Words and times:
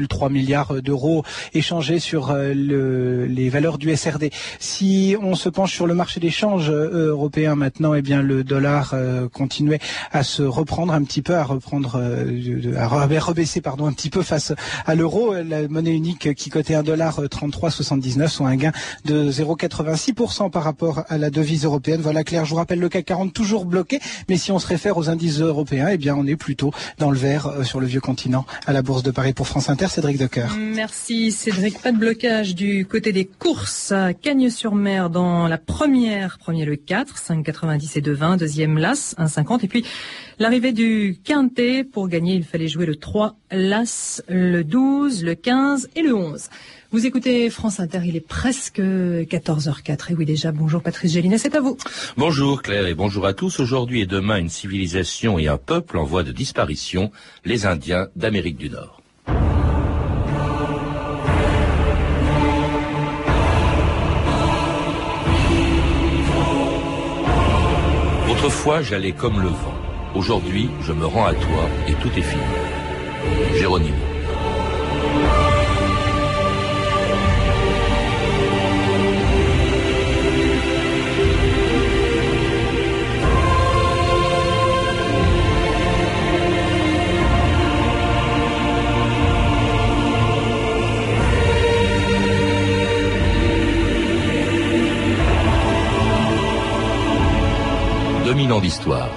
3 0.00 0.30
milliards 0.30 0.80
d'euros 0.80 1.22
échangés 1.52 1.98
sur 1.98 2.30
euh, 2.30 2.54
le, 2.54 3.26
les 3.26 3.50
valeurs 3.50 3.76
du 3.76 3.94
SRD. 3.94 4.30
Si 4.58 5.16
on 5.20 5.34
se 5.34 5.50
penche 5.50 5.74
sur 5.74 5.86
le 5.86 5.92
marché 5.92 6.18
des 6.18 6.30
changes 6.30 6.70
euh, 6.70 7.08
européen 7.08 7.56
maintenant, 7.56 7.92
eh 7.92 8.00
bien 8.00 8.22
le 8.22 8.42
dollar 8.42 8.92
euh, 8.94 9.28
continuait 9.28 9.80
à 10.10 10.22
se 10.22 10.42
reprendre 10.42 10.94
un 10.94 11.02
petit 11.02 11.20
peu, 11.20 11.34
à 11.34 11.44
reprendre, 11.44 12.02
à 12.74 12.86
rebaisser 12.88 13.60
pardon 13.60 13.84
un 13.84 13.92
petit 13.92 14.08
peu 14.08 14.22
face 14.22 14.54
à 14.86 14.94
l'euro. 14.94 15.34
La 15.34 15.68
monnaie 15.68 15.94
unique 15.94 16.34
qui 16.36 16.48
cotait 16.48 16.74
1 16.74 16.84
dollar 16.84 17.20
33,79, 17.20 18.28
soit 18.28 18.48
un 18.48 18.56
gain 18.56 18.72
de 19.04 19.30
0,86% 19.30 20.50
par 20.50 20.62
rapport 20.62 21.02
à 21.10 21.18
la 21.18 21.28
devise 21.28 21.66
européenne. 21.66 22.00
Voilà 22.00 22.24
Claire, 22.24 22.46
je 22.46 22.50
vous 22.50 22.56
rappelle 22.56 22.80
le 22.80 22.88
CAC 22.88 23.04
40 23.04 23.34
toujours 23.34 23.66
bloqué, 23.66 24.00
mais 24.30 24.38
si 24.38 24.52
on 24.52 24.58
se 24.58 24.66
réfère 24.66 24.96
aux 24.96 25.10
indices 25.10 25.40
européens, 25.40 25.88
eh 25.92 25.98
bien 25.98 26.16
on 26.16 26.26
est 26.26 26.36
plutôt 26.36 26.72
dans 26.96 27.10
le 27.10 27.18
vert 27.18 27.52
sur 27.64 27.78
le 27.78 27.86
vieux 27.86 28.00
continent 28.00 28.46
à 28.64 28.72
la 28.72 28.80
Bourse 28.80 29.02
de 29.02 29.10
Paris 29.10 29.34
pour 29.34 29.46
France 29.46 29.68
Inter. 29.68 29.81
Cédric. 29.88 30.20
Merci 30.58 31.32
Cédric. 31.32 31.80
Pas 31.80 31.92
de 31.92 31.98
blocage 31.98 32.54
du 32.54 32.86
côté 32.86 33.12
des 33.12 33.24
courses 33.24 33.92
à 33.92 34.12
Cagnes-sur-Mer 34.14 35.10
dans 35.10 35.48
la 35.48 35.58
première, 35.58 36.38
premier 36.38 36.64
le 36.64 36.76
4, 36.76 37.16
5,90 37.16 37.98
et 37.98 38.02
2,20, 38.02 38.38
deuxième 38.38 38.78
l'As, 38.78 39.14
1,50 39.18 39.64
et 39.64 39.68
puis 39.68 39.84
l'arrivée 40.38 40.72
du 40.72 41.18
Quintet. 41.24 41.84
Pour 41.84 42.08
gagner, 42.08 42.34
il 42.34 42.44
fallait 42.44 42.68
jouer 42.68 42.86
le 42.86 42.96
3, 42.96 43.36
l'As, 43.50 44.22
le 44.28 44.62
12, 44.62 45.24
le 45.24 45.34
15 45.34 45.90
et 45.96 46.02
le 46.02 46.14
11. 46.14 46.48
Vous 46.92 47.06
écoutez 47.06 47.48
France 47.50 47.80
Inter, 47.80 48.00
il 48.04 48.16
est 48.16 48.20
presque 48.20 48.80
14h04. 48.80 50.12
Et 50.12 50.14
oui, 50.14 50.26
déjà, 50.26 50.52
bonjour 50.52 50.82
Patrice 50.82 51.12
Gélinet, 51.12 51.38
c'est 51.38 51.54
à 51.54 51.60
vous. 51.60 51.76
Bonjour 52.16 52.62
Claire 52.62 52.86
et 52.86 52.94
bonjour 52.94 53.26
à 53.26 53.32
tous. 53.32 53.60
Aujourd'hui 53.60 54.02
et 54.02 54.06
demain, 54.06 54.38
une 54.38 54.50
civilisation 54.50 55.38
et 55.38 55.48
un 55.48 55.58
peuple 55.58 55.98
en 55.98 56.04
voie 56.04 56.22
de 56.22 56.32
disparition, 56.32 57.10
les 57.44 57.66
Indiens 57.66 58.08
d'Amérique 58.14 58.58
du 58.58 58.70
Nord. 58.70 59.01
Autrefois, 68.42 68.82
j'allais 68.82 69.12
comme 69.12 69.40
le 69.40 69.46
vent. 69.46 69.74
Aujourd'hui, 70.16 70.68
je 70.80 70.92
me 70.92 71.06
rends 71.06 71.26
à 71.26 71.32
toi 71.32 71.68
et 71.86 71.92
tout 71.92 72.08
est 72.08 72.22
fini. 72.22 72.42
Jérôme. 73.54 74.11
2000 98.52 98.54
ans 98.54 98.60
d'histoire. 98.60 99.08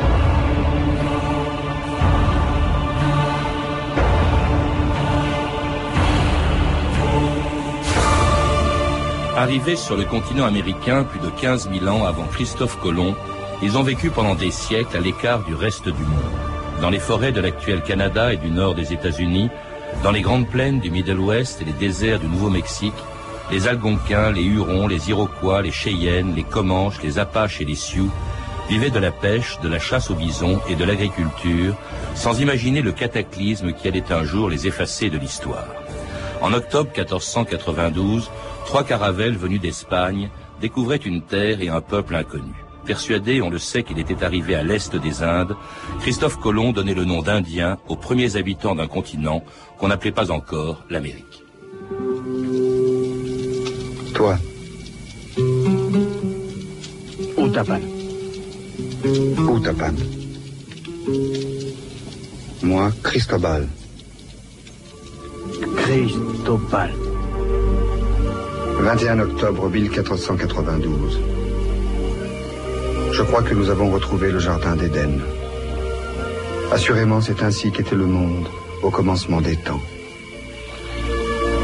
Arrivés 9.35 9.75
sur 9.75 9.97
le 9.97 10.05
continent 10.05 10.45
américain 10.45 11.03
plus 11.03 11.19
de 11.19 11.29
15 11.29 11.69
000 11.71 11.87
ans 11.87 12.05
avant 12.05 12.23
Christophe 12.25 12.79
Colomb, 12.79 13.15
ils 13.61 13.77
ont 13.77 13.83
vécu 13.83 14.09
pendant 14.09 14.35
des 14.35 14.51
siècles 14.51 14.95
à 14.95 15.01
l'écart 15.01 15.43
du 15.43 15.53
reste 15.53 15.85
du 15.85 15.91
monde. 15.91 16.81
Dans 16.81 16.89
les 16.89 16.99
forêts 16.99 17.31
de 17.31 17.41
l'actuel 17.41 17.81
Canada 17.81 18.33
et 18.33 18.37
du 18.37 18.49
nord 18.49 18.75
des 18.75 18.93
États-Unis, 18.93 19.49
dans 20.03 20.11
les 20.11 20.21
grandes 20.21 20.47
plaines 20.47 20.79
du 20.79 20.89
Middle 20.89 21.19
West 21.19 21.61
et 21.61 21.65
les 21.65 21.73
déserts 21.73 22.19
du 22.19 22.27
Nouveau-Mexique, 22.27 22.93
les 23.51 23.67
Algonquins, 23.67 24.31
les 24.31 24.43
Hurons, 24.43 24.87
les 24.87 25.09
Iroquois, 25.09 25.61
les 25.61 25.71
Cheyennes, 25.71 26.33
les 26.35 26.43
Comanches, 26.43 27.01
les 27.03 27.19
Apaches 27.19 27.61
et 27.61 27.65
les 27.65 27.75
Sioux 27.75 28.09
vivait 28.69 28.89
de 28.89 28.99
la 28.99 29.11
pêche, 29.11 29.59
de 29.61 29.69
la 29.69 29.79
chasse 29.79 30.09
aux 30.09 30.15
bisons 30.15 30.59
et 30.69 30.75
de 30.75 30.83
l'agriculture, 30.83 31.75
sans 32.15 32.39
imaginer 32.39 32.81
le 32.81 32.91
cataclysme 32.91 33.73
qui 33.73 33.87
allait 33.87 34.11
un 34.11 34.23
jour 34.23 34.49
les 34.49 34.67
effacer 34.67 35.09
de 35.09 35.17
l'histoire. 35.17 35.67
En 36.41 36.53
octobre 36.53 36.89
1492, 36.95 38.29
trois 38.65 38.83
caravelles 38.83 39.37
venues 39.37 39.59
d'Espagne 39.59 40.29
découvraient 40.61 40.97
une 40.97 41.21
terre 41.21 41.61
et 41.61 41.69
un 41.69 41.81
peuple 41.81 42.15
inconnus. 42.15 42.55
Persuadé, 42.85 43.41
on 43.41 43.49
le 43.49 43.57
sait, 43.57 43.81
qu'il 43.81 43.97
était 43.97 44.23
arrivé 44.23 44.53
à 44.55 44.61
l'est 44.61 44.95
des 44.95 45.23
Indes, 45.23 45.55
Christophe 46.01 46.39
Colomb 46.39 46.71
donnait 46.71 46.93
le 46.93 47.03
nom 47.03 47.23
d'Indien 47.23 47.77
aux 47.87 47.95
premiers 47.95 48.35
habitants 48.35 48.75
d'un 48.75 48.87
continent 48.87 49.43
qu'on 49.79 49.87
n'appelait 49.87 50.11
pas 50.11 50.29
encore 50.31 50.83
l'Amérique. 50.89 51.43
Toi. 54.13 54.37
Utapan. 59.03 59.95
Moi, 62.63 62.91
Cristobal. 63.03 63.67
Cristobal. 65.75 66.91
21 68.79 69.19
octobre 69.19 69.69
1492. 69.69 71.19
Je 73.11 73.21
crois 73.23 73.43
que 73.43 73.53
nous 73.53 73.69
avons 73.69 73.91
retrouvé 73.91 74.31
le 74.31 74.39
jardin 74.39 74.75
d'Éden. 74.75 75.19
Assurément, 76.71 77.21
c'est 77.21 77.43
ainsi 77.43 77.71
qu'était 77.71 77.95
le 77.95 78.05
monde 78.05 78.47
au 78.83 78.89
commencement 78.89 79.41
des 79.41 79.55
temps. 79.55 79.81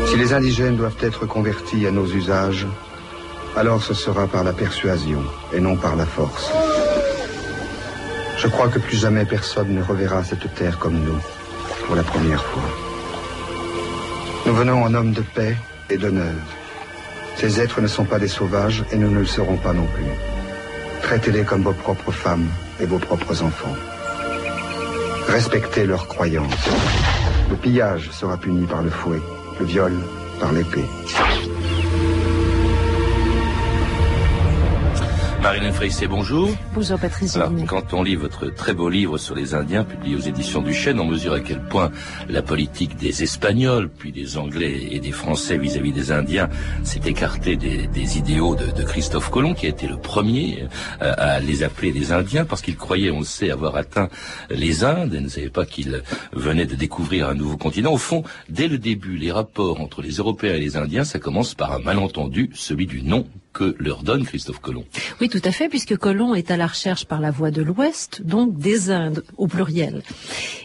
Si 0.07 0.17
les 0.17 0.33
indigènes 0.33 0.77
doivent 0.77 0.97
être 1.01 1.25
convertis 1.25 1.87
à 1.87 1.91
nos 1.91 2.05
usages, 2.05 2.67
alors 3.55 3.83
ce 3.83 3.93
sera 3.93 4.27
par 4.27 4.43
la 4.43 4.53
persuasion 4.53 5.21
et 5.53 5.59
non 5.59 5.75
par 5.75 5.95
la 5.95 6.05
force. 6.05 6.51
Je 8.41 8.47
crois 8.47 8.69
que 8.69 8.79
plus 8.79 8.97
jamais 8.97 9.23
personne 9.23 9.75
ne 9.75 9.83
reverra 9.83 10.23
cette 10.23 10.51
terre 10.55 10.79
comme 10.79 10.99
nous, 10.99 11.19
pour 11.85 11.95
la 11.95 12.01
première 12.01 12.43
fois. 12.43 12.63
Nous 14.47 14.55
venons 14.55 14.81
en 14.81 14.91
hommes 14.95 15.11
de 15.11 15.21
paix 15.21 15.55
et 15.91 15.97
d'honneur. 15.97 16.33
Ces 17.37 17.61
êtres 17.61 17.81
ne 17.81 17.87
sont 17.87 18.05
pas 18.05 18.17
des 18.17 18.27
sauvages 18.27 18.83
et 18.91 18.97
nous 18.97 19.11
ne 19.11 19.19
le 19.19 19.27
serons 19.27 19.57
pas 19.57 19.73
non 19.73 19.85
plus. 19.85 20.11
Traitez-les 21.03 21.43
comme 21.43 21.61
vos 21.61 21.73
propres 21.73 22.11
femmes 22.11 22.47
et 22.79 22.87
vos 22.87 22.97
propres 22.97 23.43
enfants. 23.43 23.75
Respectez 25.27 25.85
leurs 25.85 26.07
croyances. 26.07 26.67
Le 27.51 27.55
pillage 27.57 28.09
sera 28.09 28.37
puni 28.37 28.65
par 28.65 28.81
le 28.81 28.89
fouet, 28.89 29.21
le 29.59 29.65
viol 29.67 29.93
par 30.39 30.51
l'épée. 30.51 30.89
Marilyn 35.41 35.71
Freissé, 35.71 36.05
bonjour. 36.05 36.49
Bonjour 36.75 36.99
Patrice. 36.99 37.35
Alors, 37.35 37.51
quand 37.67 37.93
on 37.93 38.03
lit 38.03 38.15
votre 38.15 38.53
très 38.53 38.75
beau 38.75 38.89
livre 38.89 39.17
sur 39.17 39.33
les 39.33 39.55
Indiens, 39.55 39.83
publié 39.83 40.15
aux 40.15 40.19
éditions 40.19 40.61
du 40.61 40.71
Chêne, 40.71 40.99
on 40.99 41.05
mesure 41.05 41.33
à 41.33 41.39
quel 41.39 41.59
point 41.63 41.91
la 42.29 42.43
politique 42.43 42.95
des 42.97 43.23
Espagnols, 43.23 43.89
puis 43.89 44.11
des 44.11 44.37
Anglais 44.37 44.89
et 44.91 44.99
des 44.99 45.11
Français 45.11 45.57
vis-à-vis 45.57 45.93
des 45.93 46.11
Indiens 46.11 46.47
s'est 46.83 47.01
écartée 47.07 47.55
des, 47.55 48.17
idéaux 48.19 48.55
de, 48.55 48.83
Christophe 48.83 49.31
Colomb, 49.31 49.55
qui 49.55 49.65
a 49.65 49.69
été 49.69 49.87
le 49.87 49.97
premier 49.97 50.67
euh, 51.01 51.13
à 51.17 51.39
les 51.39 51.63
appeler 51.63 51.91
les 51.91 52.11
Indiens, 52.11 52.45
parce 52.45 52.61
qu'il 52.61 52.77
croyait, 52.77 53.09
on 53.09 53.19
le 53.19 53.25
sait, 53.25 53.49
avoir 53.49 53.75
atteint 53.77 54.09
les 54.51 54.83
Indes 54.83 55.15
et 55.15 55.21
ne 55.21 55.27
savait 55.27 55.49
pas 55.49 55.65
qu'il 55.65 56.03
venait 56.33 56.67
de 56.67 56.75
découvrir 56.75 57.27
un 57.27 57.33
nouveau 57.33 57.57
continent. 57.57 57.93
Au 57.93 57.97
fond, 57.97 58.23
dès 58.47 58.67
le 58.67 58.77
début, 58.77 59.17
les 59.17 59.31
rapports 59.31 59.81
entre 59.81 60.03
les 60.03 60.17
Européens 60.17 60.53
et 60.53 60.59
les 60.59 60.77
Indiens, 60.77 61.03
ça 61.03 61.17
commence 61.17 61.55
par 61.55 61.73
un 61.73 61.79
malentendu, 61.79 62.51
celui 62.53 62.85
du 62.85 63.01
nom 63.01 63.25
que 63.53 63.75
leur 63.79 64.03
donne 64.03 64.25
Christophe 64.25 64.59
Colomb. 64.59 64.85
Oui, 65.19 65.29
tout 65.29 65.41
à 65.43 65.51
fait, 65.51 65.69
puisque 65.69 65.97
Colomb 65.97 66.33
est 66.35 66.51
à 66.51 66.57
la 66.57 66.67
recherche 66.67 67.05
par 67.05 67.19
la 67.19 67.31
voie 67.31 67.51
de 67.51 67.61
l'Ouest, 67.61 68.21
donc 68.23 68.57
des 68.57 68.91
Indes 68.91 69.23
au 69.37 69.47
pluriel. 69.47 70.03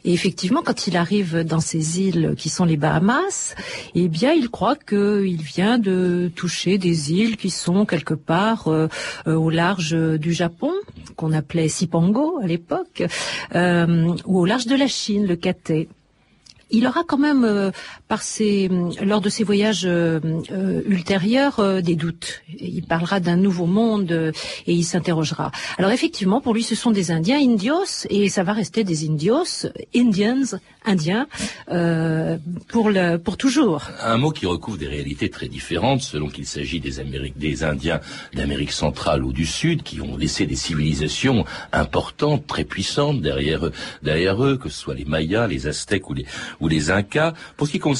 Et 0.05 0.13
effectivement, 0.13 0.63
quand 0.65 0.87
il 0.87 0.97
arrive 0.97 1.41
dans 1.41 1.61
ces 1.61 2.01
îles 2.01 2.35
qui 2.37 2.49
sont 2.49 2.65
les 2.65 2.77
Bahamas, 2.77 3.55
eh 3.95 4.09
bien, 4.09 4.33
il 4.33 4.51
croit 4.51 4.77
qu'il 4.77 5.43
vient 5.43 5.78
de 5.78 6.31
toucher 6.34 6.78
des 6.78 7.13
îles 7.13 7.37
qui 7.37 7.51
sont 7.51 7.87
quelque 7.87 8.15
part 8.15 8.69
euh, 8.69 8.89
euh, 9.27 9.34
au 9.34 9.51
large 9.51 9.97
du 10.19 10.33
Japon, 10.33 10.72
qu'on 11.16 11.33
appelait 11.33 11.69
Sipango 11.69 12.39
à 12.43 12.47
l'époque, 12.47 13.03
euh, 13.55 14.15
ou 14.27 14.41
au 14.41 14.47
large 14.47 14.66
de 14.66 14.77
la 14.77 14.87
Chine, 14.87 15.27
le 15.27 15.37
Cathay 15.37 15.89
il 16.71 16.87
aura 16.87 17.05
quand 17.05 17.19
même, 17.19 17.72
lors 18.09 19.21
de 19.21 19.29
ses 19.29 19.45
voyages 19.45 19.85
euh, 19.85 20.21
euh, 20.53 20.83
ultérieurs, 20.87 21.83
des 21.83 21.97
doutes. 21.97 22.43
Il 22.59 22.85
parlera 22.85 23.21
d'un 23.21 23.37
nouveau 23.37 23.67
monde 23.67 24.33
et 24.67 24.73
il 24.73 24.85
s'interrogera. 24.85 25.51
Alors 25.79 25.91
effectivement, 25.91 26.41
pour 26.41 26.55
lui, 26.55 26.63
ce 26.63 26.75
sont 26.75 26.93
des 26.93 27.11
Indiens, 27.11 27.39
Indios, 27.39 28.07
et 28.09 28.29
ça 28.29 28.45
va 28.45 28.53
rester 28.53 28.85
des 28.85 29.09
Indios, 29.09 29.67
Indians, 29.95 30.59
Indiens, 30.85 31.27
pour, 32.69 33.37
toujours. 33.37 33.83
Un 34.01 34.19
mot 34.19 34.31
qui 34.31 34.47
recouvre 34.47 34.79
des 34.79 34.87
réalités 34.87 35.29
très 35.29 35.49
différentes, 35.49 36.03
selon 36.03 36.29
qu'il 36.29 36.47
s'agit 36.47 36.81
des, 36.81 37.01
Amériques, 37.01 37.39
des 37.39 37.65
Indiens 37.65 38.01
d'Amérique 38.35 38.73
centrale 38.73 39.25
ou 39.25 39.33
du 39.33 39.47
Sud, 39.47 39.83
qui 39.83 40.01
ont 40.01 40.17
laissé 40.17 40.47
des 40.47 40.57
civilisations 40.57 41.45
importantes, 41.73 42.47
très 42.47 42.65
puissantes 42.65 43.21
derrière, 43.21 43.71
derrière 44.03 44.43
eux, 44.45 44.57
que 44.57 44.69
ce 44.69 44.79
soit 44.79 44.95
les 44.95 45.05
Mayas, 45.05 45.49
les 45.49 45.67
Aztèques 45.67 46.09
ou 46.09 46.15
les, 46.15 46.25
ou 46.61 46.69
les 46.69 46.91
Incas. 46.91 47.35
Pour 47.57 47.67
ce 47.67 47.73
qui 47.73 47.79
concerne 47.81 47.96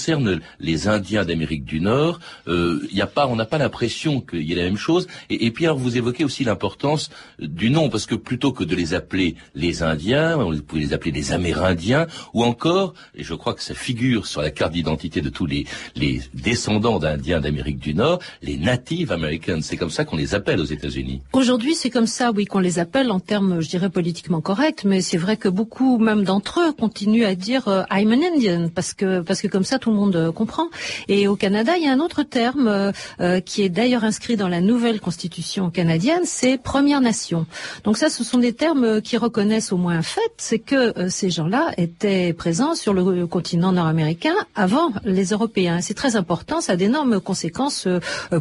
les 0.61 0.89
Indiens 0.89 1.25
d'Amérique 1.25 1.65
du 1.65 1.81
Nord, 1.81 2.21
euh, 2.49 2.87
y 2.93 3.01
a 3.01 3.07
pas, 3.07 3.27
on 3.27 3.37
n'a 3.37 3.47
pas 3.47 3.59
l'impression 3.59 4.21
qu'il 4.21 4.43
y 4.43 4.53
ait 4.53 4.57
la 4.57 4.65
même 4.65 4.77
chose. 4.77 5.07
Et, 5.31 5.47
et 5.47 5.51
puis 5.51 5.67
vous 5.67 5.97
évoquez 5.97 6.25
aussi 6.25 6.45
l'importance 6.45 7.11
du 7.39 7.71
nom, 7.71 7.89
parce 7.89 8.07
que 8.07 8.15
plutôt 8.15 8.53
que 8.53 8.65
de 8.65 8.75
les 8.75 8.95
appeler 8.95 9.37
les 9.55 9.83
Indiens, 9.83 10.37
vous 10.37 10.63
pouvez 10.63 10.83
les 10.83 10.93
appeler 10.93 11.13
les 11.13 11.33
Amérindiens, 11.33 12.07
ou 12.35 12.45
encore, 12.45 12.95
et 13.15 13.25
je 13.25 13.35
crois 13.35 13.55
que 13.55 13.63
ça 13.63 13.75
figure 13.75 14.27
sur 14.27 14.43
la 14.43 14.51
carte 14.51 14.73
d'identité 14.73 15.21
de 15.21 15.29
tous 15.29 15.47
les, 15.47 15.67
les 15.95 16.21
descendants 16.35 16.99
d'Indiens 16.99 17.41
d'Amérique 17.41 17.79
du 17.79 17.95
Nord, 17.95 18.21
les 18.43 18.57
Native 18.57 19.13
Americans. 19.13 19.61
C'est 19.63 19.77
comme 19.77 19.91
ça 19.91 20.05
qu'on 20.05 20.17
les 20.17 20.35
appelle 20.35 20.61
aux 20.61 20.65
États-Unis. 20.65 21.23
Aujourd'hui, 21.33 21.75
c'est 21.75 21.91
comme 21.91 22.07
ça, 22.07 22.33
oui, 22.33 22.45
qu'on 22.45 22.61
les 22.61 22.79
appelle 22.79 23.11
en 23.11 23.21
termes, 23.21 23.61
je 23.61 23.69
dirais, 23.69 23.91
politiquement 23.91 24.41
corrects, 24.41 24.85
mais 24.85 25.01
c'est 25.01 25.17
vrai 25.17 25.37
que 25.37 25.49
beaucoup, 25.49 25.99
même 25.99 26.25
d'entre 26.25 26.61
eux, 26.61 26.73
continuent 26.73 27.25
à 27.25 27.35
dire 27.35 27.69
euh, 27.69 27.83
I'm 27.91 28.13
an 28.13 28.21
Indian, 28.35 28.69
parce 28.69 28.93
que, 28.95 29.21
parce 29.21 29.41
que 29.41 29.49
comme 29.49 29.65
ça, 29.65 29.79
tout 29.79 29.86
le 29.91 29.97
monde 29.97 30.17
euh, 30.17 30.33
comprend. 30.33 30.69
Et 31.09 31.29
au 31.29 31.37
Canada, 31.37 31.77
il 31.77 31.85
y 31.85 31.89
a 31.89 31.93
un 31.93 32.01
autre 32.01 32.23
terme 32.23 32.93
euh, 33.21 33.41
qui 33.41 33.63
est 33.63 33.69
d'ailleurs 33.69 34.05
inscrit 34.05 34.37
dans 34.37 34.49
la 34.49 34.61
nouvelle 34.61 35.01
constitution 35.01 35.71
canadienne, 35.71 36.23
c'est 36.25 36.59
Première 36.59 37.01
Nation. 37.01 37.47
Donc 37.85 37.97
ça, 37.97 38.09
ce 38.09 38.25
sont 38.25 38.39
des 38.39 38.53
termes 38.53 39.01
qui 39.01 39.17
reconnaissent 39.17 39.73
au 39.73 39.77
moins 39.77 39.97
un 39.99 40.03
fait, 40.03 40.33
c'est 40.37 40.59
que 40.59 41.09
ces 41.09 41.31
gens-là 41.31 41.71
étaient 41.77 42.33
présents 42.33 42.75
sur 42.75 42.93
le 42.93 43.27
continent 43.27 43.73
nord-américain 43.73 44.35
avant 44.55 44.93
les 45.05 45.27
Européens. 45.27 45.81
C'est 45.81 45.95
très 45.95 46.17
important, 46.17 46.61
ça 46.61 46.73
a 46.73 46.77
d'énormes 46.77 47.21
conséquences 47.21 47.89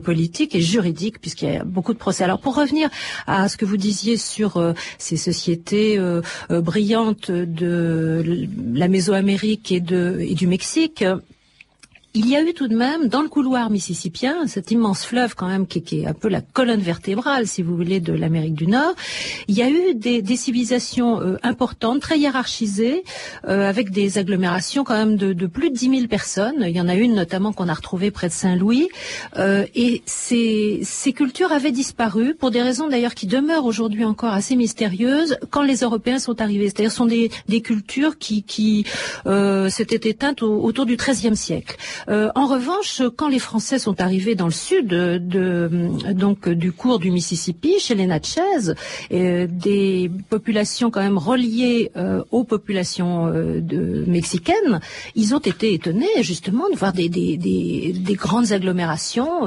politiques 0.04 0.56
et 0.56 0.62
juridiques, 0.62 1.20
puisqu'il 1.22 1.54
y 1.54 1.58
a 1.58 1.64
beaucoup 1.64 1.94
de 1.94 1.98
procès. 1.98 2.24
Alors 2.24 2.40
pour 2.40 2.56
revenir 2.56 2.90
à 3.28 3.50
ce 3.50 3.58
que 3.58 3.66
vous 3.66 3.78
disiez 3.78 4.18
sur 4.18 4.74
ces 4.98 5.18
sociétés 5.18 6.00
brillantes 6.50 7.32
de 7.32 8.48
la 8.74 8.88
Mésoamérique 8.88 9.72
et 9.72 9.80
du 9.80 10.48
Mexique, 10.48 11.04
il 12.16 12.30
y 12.30 12.38
a 12.38 12.42
eu 12.42 12.54
tout 12.54 12.70
de 12.70 12.76
même 12.76 13.10
dans 13.10 13.22
le 13.22 13.28
couloir 13.28 13.70
mississippien, 13.70 14.48
cet 14.48 14.72
immense 14.72 15.06
fleuve 15.06 15.36
quand 15.36 15.48
même 15.48 15.68
qui, 15.68 16.00
est 16.00 16.06
un 16.06 16.14
peu 16.14 16.30
la 16.30 16.40
colonne 16.40 16.80
vertébrale, 16.80 17.46
si 17.46 17.62
vous 17.62 17.76
voulez, 17.76 18.00
de 18.00 18.14
l'Amérique 18.14 18.54
du 18.54 18.68
Nord, 18.68 18.96
il 19.50 19.56
y 19.56 19.62
a 19.62 19.70
eu 19.70 19.94
des, 19.94 20.24
civilisations 20.36 21.22
euh, 21.22 21.38
importantes, 21.44 22.00
très 22.00 22.18
hiérarchisées, 22.18 23.04
euh, 23.48 23.68
avec 23.68 23.92
des 23.92 24.18
agglomérations 24.18 24.86
quand 24.86 24.96
même 24.96 25.18
de, 25.18 25.46
plus 25.46 25.70
de 25.70 25.76
10 25.76 25.90
000 25.90 26.08
personnes. 26.08 26.56
Il 26.62 26.76
y 26.76 26.80
en 26.80 26.88
a 26.88 26.96
une 26.96 27.16
notamment 27.16 27.52
qu'on 27.52 27.68
a 27.68 27.74
retrouvée 27.74 28.12
près 28.12 28.28
de 28.28 28.34
Saint-Louis. 28.34 28.88
Euh, 29.38 29.66
et 29.76 30.02
ces, 30.06 30.82
cultures 31.14 31.52
avaient 31.52 31.72
disparu 31.72 32.34
pour 32.34 32.50
des 32.50 32.62
raisons 32.62 32.88
d'ailleurs 32.88 33.14
qui 33.14 33.28
demeurent 33.28 33.66
aujourd'hui 33.66 34.06
encore 34.06 34.34
assez 34.34 34.56
mystérieuses 34.56 35.38
quand 35.50 35.64
les 35.64 35.82
Européens 35.82 36.20
sont 36.20 36.42
arrivés. 36.42 36.66
C'est-à-dire 36.68 36.92
sont 36.92 37.06
des, 37.06 37.30
cultures 37.62 38.18
qui, 38.18 38.44
qui 38.44 38.86
s'étaient 39.70 40.10
éteintes 40.10 40.44
autour 40.44 40.86
du 40.86 40.96
XIIIe 40.96 41.36
siècle. 41.36 41.76
Euh, 42.10 42.30
en 42.36 42.48
revanche, 42.48 43.02
quand 43.16 43.28
les 43.28 43.40
Français 43.40 43.80
sont 43.80 44.02
arrivés 44.02 44.36
dans 44.36 44.46
le 44.46 44.52
sud 44.52 44.88
de, 44.88 45.70
donc 46.14 46.50
du 46.50 46.72
cours 46.72 47.00
du 47.00 47.12
Mississippi, 47.12 47.80
chez 47.80 47.96
les 47.96 48.06
Natchez, 48.06 48.42
euh, 49.12 49.48
des 49.50 50.12
populations 50.30 50.92
quand 50.92 51.02
même 51.02 51.18
reliées 51.18 51.92
euh, 51.96 52.24
aux 52.32 52.44
populations 52.44 53.32
mexicaines, 54.08 54.80
ils 55.16 55.34
ont 55.34 55.40
été 55.40 55.74
étonnés 55.74 56.22
justement 56.22 56.70
de 56.70 56.76
voir 56.76 56.94
des, 56.94 57.10
grandes 58.12 58.52
agglomérations, 58.52 59.46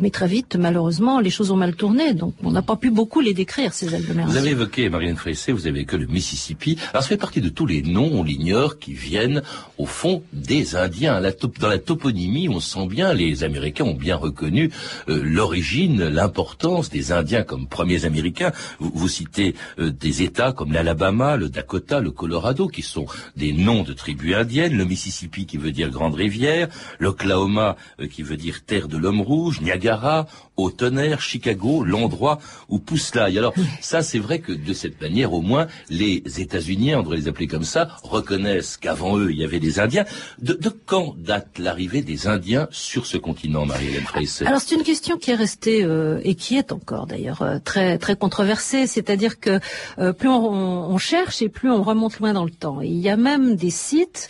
mais 0.00 0.10
très 0.10 0.26
vite, 0.26 0.56
malheureusement, 0.56 1.20
les 1.20 1.30
choses 1.30 1.50
ont 1.50 1.56
mal 1.56 1.74
tourné, 1.74 2.14
donc 2.14 2.34
on 2.42 2.50
n'a 2.50 2.62
pas 2.62 2.76
pu 2.76 2.90
beaucoup 2.90 3.20
les 3.20 3.34
décrire, 3.34 3.72
ces 3.74 3.94
agglomérations. 3.94 4.32
Vous 4.32 4.38
avez 4.38 4.50
évoqué, 4.50 4.88
Marianne 4.88 5.16
Fressé, 5.16 5.52
vous 5.52 5.66
avez 5.66 5.84
que 5.84 5.96
le 5.96 6.06
Mississippi. 6.06 6.78
Alors 6.90 7.02
ça 7.02 7.08
fait 7.08 7.16
partie 7.16 7.40
de 7.40 7.48
tous 7.48 7.66
les 7.66 7.82
noms, 7.82 8.10
on 8.12 8.22
l'ignore, 8.22 8.78
qui 8.78 8.92
viennent 8.92 9.42
au 9.76 9.86
fond 9.86 10.22
des 10.32 10.76
Indiens. 10.76 11.20
dans 11.60 11.68
la 11.68 11.78
toponymie, 11.98 12.48
on 12.48 12.60
sent 12.60 12.86
bien, 12.86 13.12
les 13.12 13.42
Américains 13.42 13.84
ont 13.84 13.94
bien 13.94 14.14
reconnu 14.14 14.70
euh, 15.08 15.20
l'origine, 15.24 16.04
l'importance 16.04 16.90
des 16.90 17.10
Indiens 17.10 17.42
comme 17.42 17.66
premiers 17.66 18.04
Américains. 18.04 18.52
Vous, 18.78 19.08
citez 19.08 19.56
euh, 19.80 19.90
des 19.90 20.22
États 20.22 20.52
comme 20.52 20.72
l'Alabama, 20.72 21.36
le 21.36 21.48
Dakota, 21.48 22.00
le 22.00 22.12
Colorado, 22.12 22.68
qui 22.68 22.82
sont 22.82 23.06
des 23.36 23.52
noms 23.52 23.82
de 23.82 23.92
tribus 23.92 24.36
indiennes, 24.36 24.76
le 24.76 24.84
Mississippi 24.84 25.44
qui 25.44 25.56
veut 25.56 25.72
dire 25.72 25.90
grande 25.90 26.14
rivière, 26.14 26.68
l'Oklahoma 27.00 27.76
euh, 28.00 28.06
qui 28.06 28.22
veut 28.22 28.36
dire 28.36 28.64
terre 28.64 28.86
de 28.86 28.96
l'homme 28.96 29.20
rouge, 29.20 29.60
Niagara, 29.60 30.26
au 30.56 30.70
tonnerre, 30.70 31.20
Chicago, 31.20 31.82
l'endroit 31.84 32.38
où 32.68 32.78
pousse 32.78 33.12
l'ail. 33.14 33.38
Alors 33.38 33.54
ça, 33.80 34.02
c'est 34.02 34.18
vrai 34.20 34.38
que 34.38 34.52
de 34.52 34.72
cette 34.72 35.00
manière, 35.00 35.32
au 35.32 35.40
moins, 35.40 35.66
les 35.90 36.22
États-Unis, 36.36 36.94
on 36.94 37.02
devrait 37.02 37.16
les 37.16 37.28
appeler 37.28 37.48
comme 37.48 37.64
ça, 37.64 37.88
reconnaissent 38.04 38.76
qu'avant 38.76 39.18
eux, 39.18 39.30
il 39.32 39.38
y 39.38 39.44
avait 39.44 39.60
des 39.60 39.80
Indiens. 39.80 40.04
De, 40.40 40.52
de 40.52 40.68
quand 40.68 41.16
date 41.18 41.58
l'arrivée 41.78 42.02
des 42.02 42.26
Indiens 42.26 42.66
sur 42.72 43.06
ce 43.06 43.16
continent, 43.16 43.64
Marie-Hélène 43.64 44.04
Alors 44.46 44.60
c'est 44.60 44.74
une 44.74 44.82
question 44.82 45.16
qui 45.16 45.30
est 45.30 45.36
restée 45.36 45.84
euh, 45.84 46.20
et 46.24 46.34
qui 46.34 46.56
est 46.56 46.72
encore 46.72 47.06
d'ailleurs 47.06 47.42
euh, 47.42 47.58
très 47.62 47.98
très 47.98 48.16
controversée. 48.16 48.88
C'est-à-dire 48.88 49.38
que 49.38 49.60
euh, 50.00 50.12
plus 50.12 50.28
on, 50.28 50.42
on, 50.42 50.98
cherche 50.98 51.40
et 51.40 51.48
plus 51.48 51.70
on 51.70 51.84
remonte 51.84 52.18
loin 52.18 52.32
dans 52.32 52.44
le 52.44 52.50
temps. 52.50 52.80
il 52.80 52.98
y 52.98 53.08
a 53.08 53.16
même 53.16 53.54
des 53.54 53.70
sites 53.70 54.28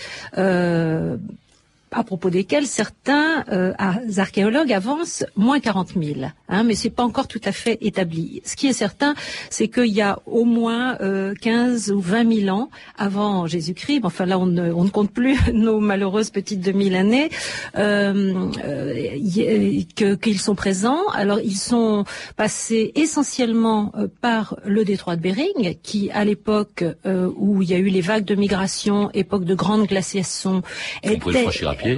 à 1.90 2.04
propos 2.04 2.30
desquels 2.30 2.66
certains 2.66 3.44
euh, 3.50 3.72
archéologues 4.16 4.72
avancent 4.72 5.24
moins 5.36 5.60
40 5.60 5.94
000, 6.00 6.20
hein, 6.48 6.62
mais 6.64 6.74
c'est 6.74 6.90
pas 6.90 7.02
encore 7.02 7.28
tout 7.28 7.40
à 7.44 7.52
fait 7.52 7.78
établi. 7.80 8.42
Ce 8.44 8.56
qui 8.56 8.66
est 8.66 8.72
certain, 8.72 9.14
c'est 9.50 9.68
qu'il 9.68 9.92
y 9.92 10.02
a 10.02 10.18
au 10.26 10.44
moins 10.44 10.98
euh, 11.00 11.34
15 11.40 11.90
ou 11.92 12.00
20 12.00 12.40
000 12.44 12.56
ans 12.56 12.70
avant 12.96 13.46
Jésus-Christ, 13.46 14.00
enfin 14.04 14.26
là 14.26 14.38
on 14.38 14.46
ne, 14.46 14.72
on 14.72 14.84
ne, 14.84 14.90
compte 14.90 15.10
plus 15.12 15.38
nos 15.52 15.80
malheureuses 15.80 16.30
petites 16.30 16.60
2000 16.60 16.96
années, 16.96 17.30
euh, 17.76 18.50
euh 18.64 20.14
qu'ils 20.20 20.40
sont 20.40 20.54
présents. 20.54 21.06
Alors 21.14 21.40
ils 21.40 21.56
sont 21.56 22.04
passés 22.36 22.92
essentiellement 22.94 23.92
euh, 23.96 24.08
par 24.20 24.56
le 24.64 24.84
détroit 24.84 25.16
de 25.16 25.22
Bering, 25.22 25.76
qui 25.82 26.10
à 26.10 26.24
l'époque 26.24 26.84
euh, 27.06 27.30
où 27.36 27.62
il 27.62 27.70
y 27.70 27.74
a 27.74 27.78
eu 27.78 27.88
les 27.88 28.00
vagues 28.00 28.24
de 28.24 28.34
migration, 28.34 29.10
époque 29.12 29.44
de 29.44 29.54
grande 29.54 29.86
glaciation, 29.86 30.62
était 31.02 31.46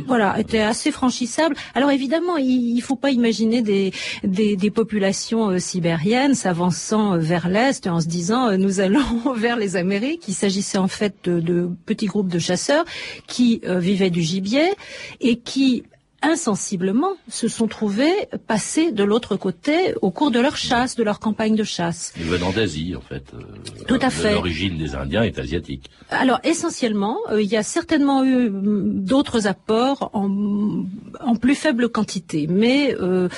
voilà, 0.07 0.39
était 0.39 0.61
assez 0.61 0.91
franchissable. 0.91 1.57
Alors 1.75 1.91
évidemment, 1.91 2.37
il 2.37 2.75
ne 2.75 2.81
faut 2.81 2.97
pas 2.97 3.11
imaginer 3.11 3.63
des, 3.63 3.93
des, 4.25 4.71
populations 4.71 5.51
euh, 5.51 5.59
sibériennes 5.59 6.35
s'avançant 6.35 7.15
euh, 7.15 7.19
vers 7.19 7.49
l'est 7.49 7.87
en 7.87 8.01
se 8.01 8.07
disant 8.07 8.49
euh, 8.49 8.57
nous 8.57 8.81
allons 8.81 9.35
vers 9.37 9.57
les 9.57 9.77
Amériques. 9.77 10.25
Il 10.29 10.35
s'agissait 10.35 10.79
en 10.79 10.89
fait 10.89 11.15
de, 11.25 11.41
de, 11.41 11.69
petits 11.87 12.07
groupes 12.07 12.29
de 12.29 12.39
chasseurs 12.39 12.85
qui 13.27 13.61
vivaient 13.65 14.11
du 14.11 14.23
gibier 14.23 14.73
et 15.21 15.37
qui 15.37 15.85
insensiblement 16.23 17.13
se 17.29 17.49
sont 17.49 17.67
trouvés 17.67 18.13
passés 18.47 18.93
de 18.93 19.05
l'autre 19.05 19.37
côté 19.37 19.95
au 20.03 20.11
cours 20.11 20.31
de 20.31 20.41
leur 20.41 20.57
chasse, 20.57 20.97
de 20.97 21.03
leur 21.03 21.19
campagne 21.19 21.57
de 21.57 21.65
chasse. 21.65 22.13
Ils 22.17 22.25
venant 22.25 22.51
d'Asie, 22.51 22.95
en 22.97 23.01
fait. 23.01 23.25
Euh, 23.35 23.43
Tout 23.87 23.99
à 24.03 24.11
fait. 24.11 24.35
L'origine 24.35 24.77
des 24.79 24.95
Indiens 24.95 25.23
est 25.23 25.39
asiatique. 25.39 25.91
Alors, 26.11 26.41
essentiellement, 26.45 27.19
euh, 27.31 27.43
il 27.43 27.49
y 27.49 27.57
a 27.57 27.63
certainement 27.63 28.25
eu 28.25 28.51
mm, 28.51 29.05
d'autres 29.05 29.47
apports 29.47 30.11
en, 30.13 30.85
en, 31.21 31.37
plus 31.37 31.55
faible 31.55 31.89
quantité. 31.89 32.47
Mais, 32.49 32.95
euh, 33.01 33.29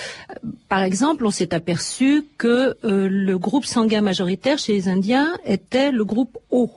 par 0.68 0.82
exemple, 0.82 1.24
on 1.24 1.30
s'est 1.30 1.54
aperçu 1.54 2.24
que 2.38 2.76
le 2.82 3.36
groupe 3.36 3.64
sanguin 3.64 4.00
majoritaire 4.00 4.58
chez 4.58 4.72
les 4.72 4.88
Indiens 4.88 5.32
était 5.44 5.92
le 5.92 6.04
groupe 6.04 6.38
O 6.50 6.70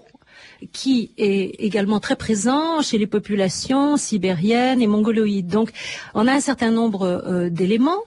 qui 0.72 1.12
est 1.18 1.56
également 1.60 2.00
très 2.00 2.16
présent 2.16 2.82
chez 2.82 2.98
les 2.98 3.08
populations 3.08 3.98
sibériennes 3.98 4.82
et 4.82 4.88
mongoloïdes. 4.88 5.48
Donc, 5.48 5.72
on 6.14 6.28
a 6.28 6.34
un 6.34 6.40
certain 6.40 6.72
nombre 6.72 7.04
euh, 7.04 7.50
d'éléments. 7.50 8.04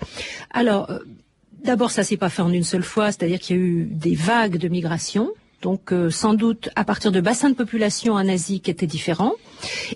Alors, 0.50 0.90
euh, 0.90 0.98
d'abord, 1.64 1.90
ça 1.90 2.04
s'est 2.04 2.16
pas 2.16 2.28
fait 2.28 2.42
en 2.42 2.52
une 2.52 2.64
seule 2.64 2.82
fois, 2.82 3.06
c'est-à-dire 3.06 3.38
qu'il 3.38 3.56
y 3.56 3.58
a 3.58 3.62
eu 3.62 3.84
des 3.84 4.14
vagues 4.14 4.58
de 4.58 4.68
migration. 4.68 5.30
Donc 5.60 5.92
euh, 5.92 6.08
sans 6.08 6.34
doute 6.34 6.68
à 6.76 6.84
partir 6.84 7.10
de 7.10 7.20
bassins 7.20 7.50
de 7.50 7.56
population 7.56 8.12
en 8.12 8.28
Asie 8.28 8.60
qui 8.60 8.70
étaient 8.70 8.86
différents. 8.86 9.32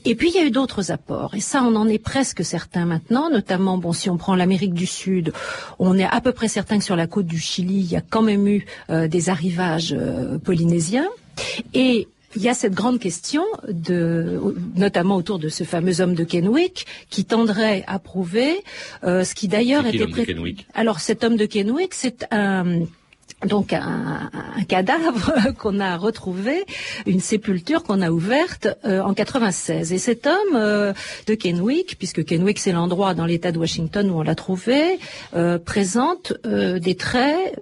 Et 0.04 0.16
puis 0.16 0.30
il 0.30 0.34
y 0.34 0.38
a 0.38 0.44
eu 0.44 0.50
d'autres 0.50 0.90
apports. 0.90 1.36
Et 1.36 1.40
ça, 1.40 1.62
on 1.62 1.76
en 1.76 1.86
est 1.86 2.00
presque 2.00 2.44
certain 2.44 2.84
maintenant, 2.84 3.30
notamment, 3.30 3.78
bon, 3.78 3.92
si 3.92 4.10
on 4.10 4.16
prend 4.16 4.34
l'Amérique 4.34 4.74
du 4.74 4.86
Sud, 4.86 5.32
on 5.78 5.96
est 5.96 6.04
à 6.04 6.20
peu 6.20 6.32
près 6.32 6.48
certain 6.48 6.78
que 6.78 6.84
sur 6.84 6.96
la 6.96 7.06
côte 7.06 7.26
du 7.26 7.38
Chili, 7.38 7.76
il 7.76 7.92
y 7.92 7.94
a 7.94 8.00
quand 8.00 8.22
même 8.22 8.48
eu 8.48 8.66
des 8.88 9.30
arrivages 9.30 9.96
polynésiens. 10.42 11.08
Et 11.74 12.08
il 12.36 12.42
y 12.42 12.48
a 12.48 12.54
cette 12.54 12.74
grande 12.74 12.98
question, 12.98 13.44
de, 13.68 14.40
notamment 14.76 15.16
autour 15.16 15.38
de 15.38 15.48
ce 15.48 15.64
fameux 15.64 16.00
homme 16.00 16.14
de 16.14 16.24
Kenwick, 16.24 16.86
qui 17.10 17.24
tendrait 17.24 17.84
à 17.86 17.98
prouver 17.98 18.62
euh, 19.04 19.24
ce 19.24 19.34
qui 19.34 19.48
d'ailleurs 19.48 19.86
était 19.86 20.06
pré... 20.06 20.26
Alors 20.74 21.00
cet 21.00 21.24
homme 21.24 21.36
de 21.36 21.46
Kenwick, 21.46 21.94
c'est 21.94 22.26
un 22.30 22.80
donc 23.46 23.72
un, 23.72 24.30
cadavre 24.68 25.32
qu'on 25.58 25.80
a 25.80 25.96
retrouvé, 25.96 26.64
une 27.06 27.18
sépulture 27.18 27.82
qu'on 27.82 28.00
a 28.00 28.10
ouverte 28.10 28.68
euh, 28.84 29.00
en 29.00 29.14
96. 29.14 29.92
Et 29.92 29.98
cet 29.98 30.28
homme 30.28 30.54
euh, 30.54 30.92
de 31.26 31.34
Kenwick, 31.34 31.96
puisque 31.98 32.24
Kenwick 32.24 32.60
c'est 32.60 32.70
l'endroit 32.70 33.14
dans 33.14 33.26
l'État 33.26 33.50
de 33.50 33.58
Washington 33.58 34.08
où 34.10 34.18
on 34.18 34.22
l'a 34.22 34.36
trouvé, 34.36 34.98
présente 35.64 36.34
des 36.44 36.94
traits 36.94 37.60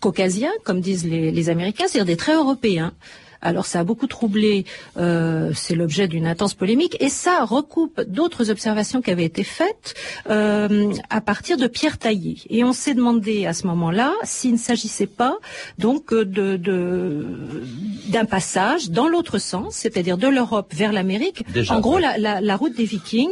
caucasiens, 0.00 0.52
comme 0.64 0.80
disent 0.80 1.04
les, 1.04 1.30
les 1.30 1.50
Américains, 1.50 1.84
c'est-à-dire 1.88 2.06
des 2.06 2.16
traits 2.16 2.36
européens. 2.36 2.94
Alors 3.42 3.66
ça 3.66 3.80
a 3.80 3.84
beaucoup 3.84 4.06
troublé, 4.06 4.64
euh, 4.96 5.52
c'est 5.54 5.74
l'objet 5.74 6.08
d'une 6.08 6.26
intense 6.26 6.54
polémique, 6.54 6.96
et 7.00 7.08
ça 7.08 7.44
recoupe 7.44 8.00
d'autres 8.02 8.50
observations 8.50 9.00
qui 9.02 9.10
avaient 9.10 9.24
été 9.24 9.44
faites 9.44 9.94
euh, 10.28 10.92
à 11.10 11.20
partir 11.20 11.56
de 11.56 11.66
pierres 11.66 11.98
taillées. 11.98 12.38
Et 12.50 12.64
on 12.64 12.72
s'est 12.72 12.94
demandé 12.94 13.46
à 13.46 13.52
ce 13.52 13.66
moment-là 13.66 14.12
s'il 14.24 14.52
ne 14.52 14.58
s'agissait 14.58 15.06
pas 15.06 15.36
donc 15.78 16.12
de 16.12 16.58
d'un 18.08 18.24
passage 18.24 18.90
dans 18.90 19.08
l'autre 19.08 19.38
sens, 19.38 19.74
c'est-à-dire 19.74 20.18
de 20.18 20.28
l'Europe 20.28 20.72
vers 20.74 20.92
l'Amérique. 20.92 21.44
En 21.68 21.80
gros, 21.80 21.98
la, 21.98 22.18
la, 22.18 22.40
la, 22.40 22.56
route 22.56 22.74
des 22.74 22.84
Vikings, 22.84 23.30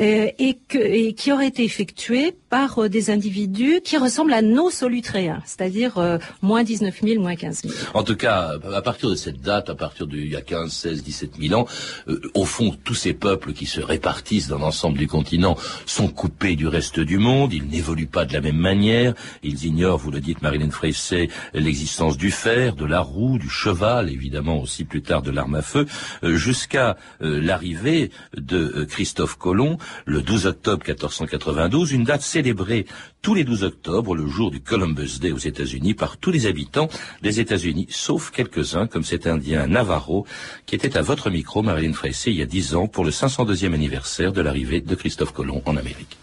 euh, 0.00 0.28
et, 0.38 0.58
que, 0.68 0.78
et 0.78 1.12
qui 1.14 1.32
aurait 1.32 1.48
été 1.48 1.64
effectuée 1.64 2.34
par 2.50 2.78
euh, 2.78 2.88
des 2.88 3.10
individus 3.10 3.80
qui 3.84 3.96
ressemblent 3.96 4.32
à 4.32 4.42
nos 4.42 4.70
solutréens, 4.70 5.42
c'est-à-dire 5.44 5.98
euh, 5.98 6.18
moins 6.42 6.62
19 6.64 7.00
000, 7.02 7.22
moins 7.22 7.36
15 7.36 7.62
000. 7.62 7.74
En 7.94 8.02
tout 8.02 8.16
cas, 8.16 8.52
à 8.74 8.82
partir 8.82 9.10
de 9.10 9.14
cette 9.14 9.40
date, 9.46 9.70
à 9.70 9.74
partir 9.74 10.06
du 10.06 10.22
il 10.22 10.32
y 10.32 10.36
a 10.36 10.42
15, 10.42 10.72
16, 10.72 11.02
17 11.04 11.30
000 11.40 11.60
ans, 11.60 11.66
euh, 12.08 12.20
au 12.34 12.44
fond, 12.44 12.76
tous 12.84 12.94
ces 12.94 13.14
peuples 13.14 13.52
qui 13.52 13.66
se 13.66 13.80
répartissent 13.80 14.48
dans 14.48 14.58
l'ensemble 14.58 14.98
du 14.98 15.06
continent 15.06 15.56
sont 15.86 16.08
coupés 16.08 16.56
du 16.56 16.66
reste 16.66 17.00
du 17.00 17.18
monde, 17.18 17.52
ils 17.52 17.66
n'évoluent 17.66 18.08
pas 18.08 18.24
de 18.24 18.32
la 18.32 18.40
même 18.40 18.58
manière, 18.58 19.14
ils 19.42 19.64
ignorent, 19.64 19.98
vous 19.98 20.10
le 20.10 20.20
dites 20.20 20.42
Marilyn 20.42 20.70
Freyssey, 20.70 21.28
l'existence 21.54 22.16
du 22.16 22.30
fer, 22.30 22.74
de 22.74 22.84
la 22.84 23.00
roue, 23.00 23.38
du 23.38 23.48
cheval, 23.48 24.10
évidemment 24.10 24.60
aussi 24.60 24.84
plus 24.84 25.02
tard 25.02 25.22
de 25.22 25.30
l'arme 25.30 25.54
à 25.54 25.62
feu, 25.62 25.86
jusqu'à 26.22 26.96
l'arrivée 27.20 28.10
de 28.36 28.84
Christophe 28.88 29.36
Colomb, 29.36 29.78
le 30.06 30.22
12 30.22 30.46
octobre 30.46 30.82
1492, 30.84 31.92
une 31.92 32.04
date 32.04 32.22
célébrée 32.22 32.86
tous 33.26 33.34
les 33.34 33.42
12 33.42 33.64
octobre, 33.64 34.14
le 34.14 34.28
jour 34.28 34.52
du 34.52 34.60
Columbus 34.60 35.18
Day 35.20 35.32
aux 35.32 35.38
États-Unis, 35.38 35.94
par 35.94 36.16
tous 36.16 36.30
les 36.30 36.46
habitants 36.46 36.86
des 37.22 37.40
États-Unis, 37.40 37.88
sauf 37.90 38.30
quelques-uns, 38.30 38.86
comme 38.86 39.02
cet 39.02 39.26
Indien 39.26 39.66
Navarro, 39.66 40.24
qui 40.64 40.76
était 40.76 40.96
à 40.96 41.02
votre 41.02 41.28
micro, 41.28 41.60
Marilyn 41.60 41.92
Freyssey, 41.92 42.30
il 42.30 42.36
y 42.36 42.42
a 42.42 42.46
10 42.46 42.76
ans, 42.76 42.86
pour 42.86 43.04
le 43.04 43.10
502e 43.10 43.74
anniversaire 43.74 44.32
de 44.32 44.40
l'arrivée 44.40 44.80
de 44.80 44.94
Christophe 44.94 45.32
Colomb 45.32 45.60
en 45.64 45.76
Amérique. 45.76 46.16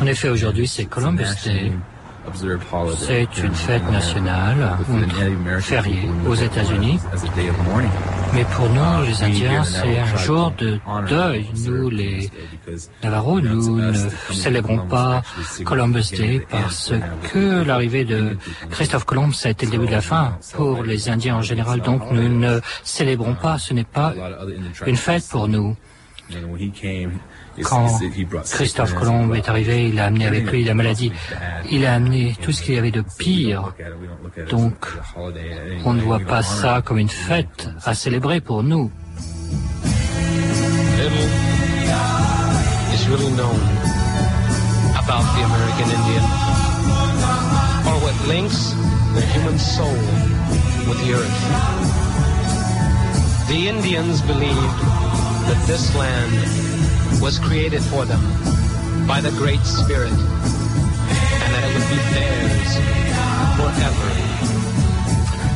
En 0.00 0.06
effet, 0.06 0.30
aujourd'hui, 0.30 0.66
c'est 0.66 0.86
Columbus 0.86 1.24
Day. 1.44 1.72
C'est 2.96 3.42
une 3.42 3.54
fête 3.54 3.90
nationale, 3.90 4.78
fériée 5.60 6.08
aux 6.26 6.34
États-Unis. 6.36 6.98
Mais 8.34 8.44
pour 8.44 8.68
nous, 8.68 9.04
les 9.06 9.22
Indiens, 9.22 9.64
c'est 9.64 9.98
un 9.98 10.16
jour 10.16 10.52
de 10.58 10.78
deuil. 11.08 11.46
Nous, 11.66 11.90
les 11.90 12.30
Navarros, 13.02 13.40
nous 13.40 13.76
ne 13.76 13.92
célébrons 14.30 14.86
pas 14.86 15.22
Columbus 15.64 16.10
Day 16.16 16.46
parce 16.50 16.92
que 17.30 17.62
l'arrivée 17.62 18.04
de 18.04 18.36
Christophe 18.70 19.04
Colomb, 19.04 19.32
ça 19.32 19.48
a 19.48 19.52
été 19.52 19.66
le 19.66 19.72
début 19.72 19.86
de 19.86 19.92
la 19.92 20.00
fin 20.00 20.38
pour 20.54 20.82
les 20.82 21.08
Indiens 21.08 21.36
en 21.36 21.42
général. 21.42 21.80
Donc 21.80 22.10
nous 22.10 22.28
ne 22.28 22.60
célébrons 22.82 23.34
pas. 23.34 23.58
Ce 23.58 23.74
n'est 23.74 23.84
pas 23.84 24.14
une 24.86 24.96
fête 24.96 25.28
pour 25.28 25.48
nous. 25.48 25.76
Quand 27.62 28.00
Christophe 28.50 28.94
Colomb 28.94 29.34
est 29.34 29.48
arrivé, 29.48 29.88
il 29.88 29.98
a 30.00 30.06
amené 30.06 30.26
avec 30.26 30.50
lui 30.50 30.64
la 30.64 30.74
maladie. 30.74 31.12
Il 31.70 31.84
a 31.86 31.94
amené 31.94 32.34
tout 32.40 32.52
ce 32.52 32.62
qu'il 32.62 32.74
y 32.74 32.78
avait 32.78 32.90
de 32.90 33.04
pire. 33.18 33.74
Donc, 34.50 34.74
on 35.84 35.92
ne 35.92 36.00
voit 36.00 36.20
pas 36.20 36.42
ça 36.42 36.82
comme 36.84 36.98
une 36.98 37.08
fête 37.08 37.68
à 37.84 37.94
célébrer 37.94 38.40
pour 38.40 38.62
nous. 38.62 38.90
is 43.02 43.08
really 43.08 43.32
known 43.36 43.58
about 45.02 45.24
the 45.34 45.42
American 45.42 45.88
Indian, 45.96 46.24
or 47.88 47.96
what 48.04 48.14
links 48.28 48.74
the 49.14 49.22
human 49.32 49.58
soul 49.58 49.98
with 50.86 50.98
the 51.04 51.14
earth. 51.14 51.40
The 53.48 53.68
Indians 53.68 54.20
believed 54.22 54.78
that 55.48 55.64
this 55.66 55.94
land 55.96 56.61
was 57.20 57.38
created 57.38 57.82
for 57.82 58.04
them 58.04 58.20
by 59.06 59.20
the 59.20 59.30
Great 59.32 59.64
Spirit 59.64 60.12
and 60.12 61.50
that 61.54 61.64
it 61.64 61.72
would 61.74 61.88
be 61.90 62.00
theirs 62.14 62.76
forever. 63.56 64.32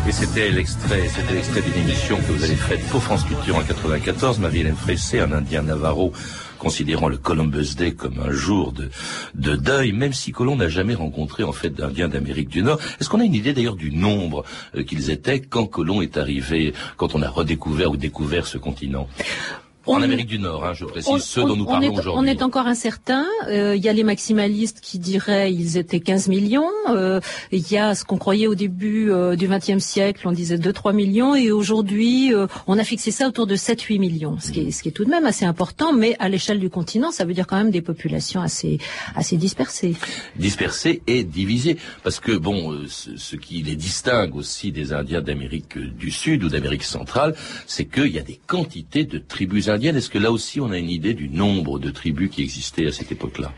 Et 0.09 0.13
c'était 0.13 0.51
l'extrait, 0.51 1.09
c'était 1.09 1.35
l'extrait 1.35 1.63
d'une 1.63 1.83
émission 1.83 2.17
que 2.19 2.33
vous 2.33 2.45
avez 2.45 2.55
faite 2.55 2.81
pour 2.91 3.03
France 3.03 3.25
Culture 3.25 3.57
en 3.57 3.63
94, 3.63 4.39
Marie-Hélène 4.39 4.77
Fressé, 4.77 5.19
un 5.19 5.33
Indien 5.33 5.63
Navarro, 5.63 6.13
considérant 6.59 7.09
le 7.09 7.17
Columbus 7.17 7.75
Day 7.77 7.93
comme 7.93 8.21
un 8.21 8.31
jour 8.31 8.71
de, 8.71 8.89
de 9.35 9.57
deuil, 9.57 9.91
même 9.91 10.13
si 10.13 10.31
Colomb 10.31 10.55
n'a 10.55 10.69
jamais 10.69 10.95
rencontré 10.95 11.43
en 11.43 11.53
fait 11.53 11.71
d'Indiens 11.71 12.09
d'Amérique 12.09 12.49
du 12.49 12.63
Nord. 12.63 12.79
Est-ce 13.01 13.09
qu'on 13.09 13.21
a 13.21 13.25
une 13.25 13.35
idée 13.35 13.53
d'ailleurs 13.53 13.75
du 13.75 13.91
nombre 13.91 14.45
euh, 14.77 14.85
qu'ils 14.85 15.11
étaient 15.11 15.41
quand 15.41 15.67
Colomb 15.67 16.01
est 16.03 16.17
arrivé, 16.17 16.73
quand 16.97 17.17
on 17.17 17.23
a 17.23 17.29
redécouvert 17.29 17.91
ou 17.91 17.97
découvert 17.97 18.47
ce 18.47 18.59
continent? 18.59 19.09
En 19.87 20.03
Amérique 20.03 20.27
du 20.27 20.39
Nord, 20.39 20.65
hein, 20.65 20.73
je 20.75 20.85
précise, 20.85 21.23
ceux 21.23 21.45
dont 21.45 21.57
nous 21.57 21.65
parlons 21.65 21.93
aujourd'hui. 21.93 22.13
On 22.17 22.27
est 22.27 22.43
encore 22.43 22.67
incertain. 22.67 23.25
Euh, 23.49 23.77
il 23.77 23.83
y 23.83 23.89
a 23.89 23.93
les 23.93 24.05
maximalistes 24.05 24.81
qui 24.81 24.99
diraient 24.99 25.53
ils 25.53 25.77
étaient 25.77 26.01
15 26.01 26.29
millions. 26.29 26.71
Euh, 26.89 27.21
il 27.53 27.71
y 27.71 27.77
a 27.77 27.95
ce 27.95 28.05
qu'on 28.05 28.19
croyait 28.19 28.47
au 28.47 28.55
début 28.55 29.11
euh, 29.11 29.37
du 29.37 29.49
XXe 29.49 29.79
siècle, 29.79 30.27
on 30.27 30.33
disait 30.33 30.57
2-3 30.57 30.95
millions. 30.95 31.35
Et 31.35 31.51
aujourd'hui, 31.51 32.33
on 32.67 32.79
a 32.79 32.85
fixé 32.85 33.11
ça 33.11 33.29
autour 33.29 33.47
de 33.47 33.57
7-8 33.57 33.99
millions, 33.99 34.37
ce 34.41 34.53
qui, 34.53 34.61
est, 34.61 34.71
ce 34.71 34.83
qui 34.83 34.89
est 34.89 34.93
tout 34.93 35.05
de 35.05 35.11
même 35.11 35.27
assez 35.27 35.45
important. 35.45 35.93
Mais 35.93 36.17
à 36.19 36.29
l'échelle 36.29 36.59
du 36.59 36.71
continent, 36.71 37.11
ça 37.11 37.25
veut 37.25 37.35
dire 37.35 37.47
quand 37.47 37.57
même 37.57 37.71
des 37.71 37.83
populations 37.83 38.41
assez, 38.41 38.79
assez 39.15 39.37
dispersées. 39.37 39.95
Dispersées 40.37 41.03
et 41.07 41.25
divisées. 41.25 41.77
Parce 42.03 42.21
que, 42.21 42.33
bon, 42.33 42.77
ce, 42.89 43.17
ce 43.17 43.37
qui 43.37 43.63
les 43.63 43.77
distingue 43.77 44.35
aussi 44.37 44.73
des 44.73 44.93
Indiens 44.93 45.23
d'Amérique 45.23 45.79
du 45.79 46.11
Sud 46.11 46.45
ou 46.45 46.49
d'Amérique 46.49 46.85
centrale, 46.85 47.35
c'est 47.67 47.85
qu'il 47.85 48.09
y 48.09 48.19
a 48.19 48.23
des 48.23 48.41
quantités 48.47 49.05
de 49.05 49.19
tribus 49.19 49.69
est-ce 49.85 50.11
que 50.11 50.19
là 50.19 50.31
aussi 50.31 50.61
on 50.61 50.71
a 50.71 50.79
une 50.79 50.91
idée 50.91 51.15
du 51.15 51.29
nombre 51.29 51.79
de 51.79 51.91
tribus 51.91 52.31
qui 52.31 52.43
existaient 52.43 52.87
à 52.87 52.93
cette 52.93 53.13
époque-là? 53.13 53.53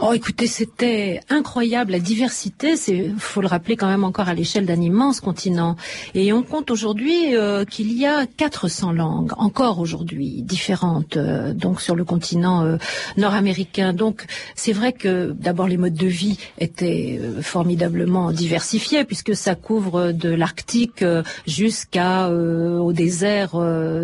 Oh, 0.00 0.12
écoutez, 0.12 0.46
c'était 0.46 1.20
incroyable 1.28 1.90
la 1.90 1.98
diversité. 1.98 2.76
C'est, 2.76 3.10
faut 3.18 3.40
le 3.40 3.48
rappeler 3.48 3.74
quand 3.74 3.88
même 3.88 4.04
encore 4.04 4.28
à 4.28 4.34
l'échelle 4.34 4.64
d'un 4.64 4.80
immense 4.80 5.18
continent. 5.18 5.74
Et 6.14 6.32
on 6.32 6.44
compte 6.44 6.70
aujourd'hui 6.70 7.34
euh, 7.34 7.64
qu'il 7.64 7.92
y 7.92 8.06
a 8.06 8.24
400 8.24 8.92
langues 8.92 9.32
encore 9.38 9.80
aujourd'hui 9.80 10.42
différentes, 10.42 11.16
euh, 11.16 11.52
donc 11.52 11.80
sur 11.80 11.96
le 11.96 12.04
continent 12.04 12.64
euh, 12.64 12.76
nord-américain. 13.16 13.92
Donc 13.92 14.26
c'est 14.54 14.72
vrai 14.72 14.92
que 14.92 15.32
d'abord 15.32 15.66
les 15.66 15.76
modes 15.76 15.94
de 15.94 16.06
vie 16.06 16.38
étaient 16.60 17.20
formidablement 17.42 18.30
diversifiés 18.30 19.02
puisque 19.02 19.34
ça 19.34 19.56
couvre 19.56 20.12
de 20.12 20.28
l'Arctique 20.28 21.04
jusqu'à 21.44 22.30
au 22.30 22.92
désert 22.92 23.56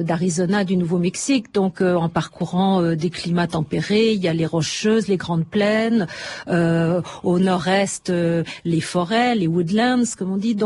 d'Arizona, 0.02 0.64
du 0.64 0.76
Nouveau-Mexique. 0.76 1.54
Donc 1.54 1.82
en 1.82 2.08
parcourant 2.08 2.94
des 2.94 3.10
climats 3.10 3.46
tempérés, 3.46 4.12
il 4.12 4.20
y 4.20 4.28
a 4.28 4.32
les 4.32 4.46
rocheuses, 4.46 5.06
les 5.06 5.16
grandes 5.16 5.46
plaines 5.46 5.83
euh, 6.48 7.02
au 7.22 7.38
nord-est 7.38 8.10
euh, 8.10 8.44
les 8.64 8.80
forêts, 8.80 9.34
les 9.34 9.46
woodlands, 9.46 10.04
comme 10.16 10.32
on 10.32 10.36
dit. 10.36 10.56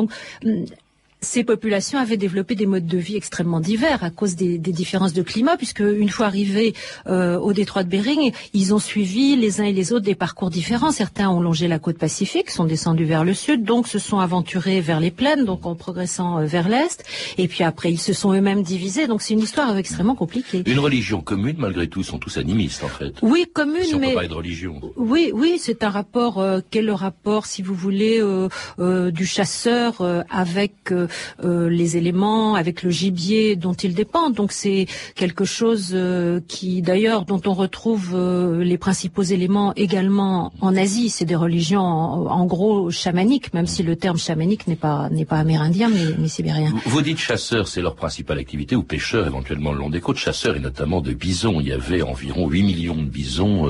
Ces 1.20 1.42
populations 1.42 1.98
avaient 1.98 2.16
développé 2.16 2.54
des 2.54 2.66
modes 2.66 2.87
de 2.87 2.98
vie 2.98 3.16
extrêmement 3.16 3.60
divers 3.60 4.04
à 4.04 4.10
cause 4.10 4.37
des, 4.37 4.58
différences 4.58 5.12
de 5.12 5.22
climat, 5.22 5.56
puisque 5.56 5.80
une 5.80 6.08
fois 6.08 6.26
arrivés 6.26 6.75
euh, 7.06 7.38
au 7.38 7.52
détroit 7.52 7.82
de 7.82 7.88
Bering, 7.88 8.32
ils 8.52 8.75
ont 8.75 8.78
suivi 8.78 9.34
les 9.34 9.60
uns 9.60 9.64
et 9.64 9.72
les 9.72 9.92
autres 9.92 10.04
des 10.04 10.14
parcours 10.14 10.50
différents. 10.50 10.92
Certains 10.92 11.28
ont 11.30 11.40
longé 11.40 11.66
la 11.66 11.78
côte 11.78 11.98
pacifique, 11.98 12.50
sont 12.50 12.64
descendus 12.64 13.04
vers 13.04 13.25
le 13.25 13.34
sud, 13.34 13.64
donc 13.64 13.88
se 13.88 13.98
sont 13.98 14.18
aventurés 14.18 14.80
vers 14.80 15.00
les 15.00 15.10
plaines, 15.10 15.44
donc 15.44 15.66
en 15.66 15.75
progressant 15.75 16.38
euh, 16.38 16.44
vers 16.44 16.68
l'est. 16.68 17.04
Et 17.37 17.48
puis 17.48 17.64
après, 17.64 17.90
ils 17.90 17.98
se 17.98 18.12
sont 18.12 18.32
eux-mêmes 18.32 18.62
divisés. 18.62 19.06
Donc 19.06 19.22
c'est 19.22 19.34
une 19.34 19.40
histoire 19.40 19.76
extrêmement 19.76 20.14
compliquée. 20.14 20.62
Une 20.66 20.78
religion 20.78 21.20
commune, 21.20 21.56
malgré 21.58 21.88
tout, 21.88 22.02
sont 22.02 22.18
tous 22.18 22.37
animistes 22.37 22.84
en 22.84 22.88
fait. 22.88 23.14
Oui, 23.22 23.46
commune, 23.52 23.82
si 23.82 23.94
on 23.94 23.98
mais 23.98 24.08
peut 24.08 24.14
parler 24.14 24.28
de 24.28 24.34
religion. 24.34 24.80
Oui, 24.96 25.32
oui, 25.34 25.56
c'est 25.58 25.82
un 25.82 25.90
rapport. 25.90 26.38
Euh, 26.38 26.60
quel 26.70 26.84
est 26.84 26.87
le 26.87 26.92
rapport, 26.92 27.46
si 27.46 27.62
vous 27.62 27.75
voulez, 27.75 28.22
du 28.78 29.26
chasseur 29.26 30.00
avec 30.30 30.92
les 31.42 31.96
éléments, 31.96 32.54
avec 32.54 32.82
le 32.82 32.90
gibier 32.90 33.56
dont 33.56 33.74
ils 33.74 33.94
dépendent. 33.94 34.34
Donc 34.34 34.52
c'est 34.52 34.86
quelque 35.14 35.44
chose 35.44 35.90
euh, 35.92 36.40
qui, 36.46 36.82
d'ailleurs, 36.82 37.24
dont 37.24 37.40
on 37.46 37.54
retrouve 37.54 38.12
euh, 38.14 38.62
les 38.62 38.78
principaux 38.78 39.22
éléments 39.22 39.72
également 39.74 40.52
en 40.60 40.76
Asie. 40.76 41.10
C'est 41.10 41.24
des 41.24 41.36
religions 41.36 41.82
en, 41.82 42.46
gros 42.46 42.90
chamaniques, 42.90 43.52
même 43.52 43.66
si 43.66 43.82
le 43.82 43.96
terme 43.96 44.18
chamanique 44.18 44.66
n'est 44.66 44.76
pas 44.76 45.08
n'est 45.10 45.24
pas 45.24 45.38
amérindien, 45.38 45.88
mais, 45.88 46.14
mais 46.18 46.28
sibérien. 46.28 46.72
Vous 46.86 47.02
dites 47.02 47.18
chasseurs, 47.18 47.68
c'est 47.68 47.82
leur 47.82 47.94
principale 47.94 48.38
activité, 48.38 48.76
ou 48.76 48.82
pêcheurs 48.82 49.26
éventuellement 49.26 49.72
le 49.72 49.78
long 49.78 49.90
des 49.90 50.00
côtes. 50.00 50.16
Chasseurs 50.16 50.56
et 50.56 50.60
notamment 50.60 51.00
de 51.00 51.12
bisons. 51.12 51.60
Il 51.60 51.68
y 51.68 51.72
avait 51.72 52.02
environ 52.02 52.48
8 52.48 52.62
millions 52.62 52.96
de 52.96 53.08
bisons 53.08 53.68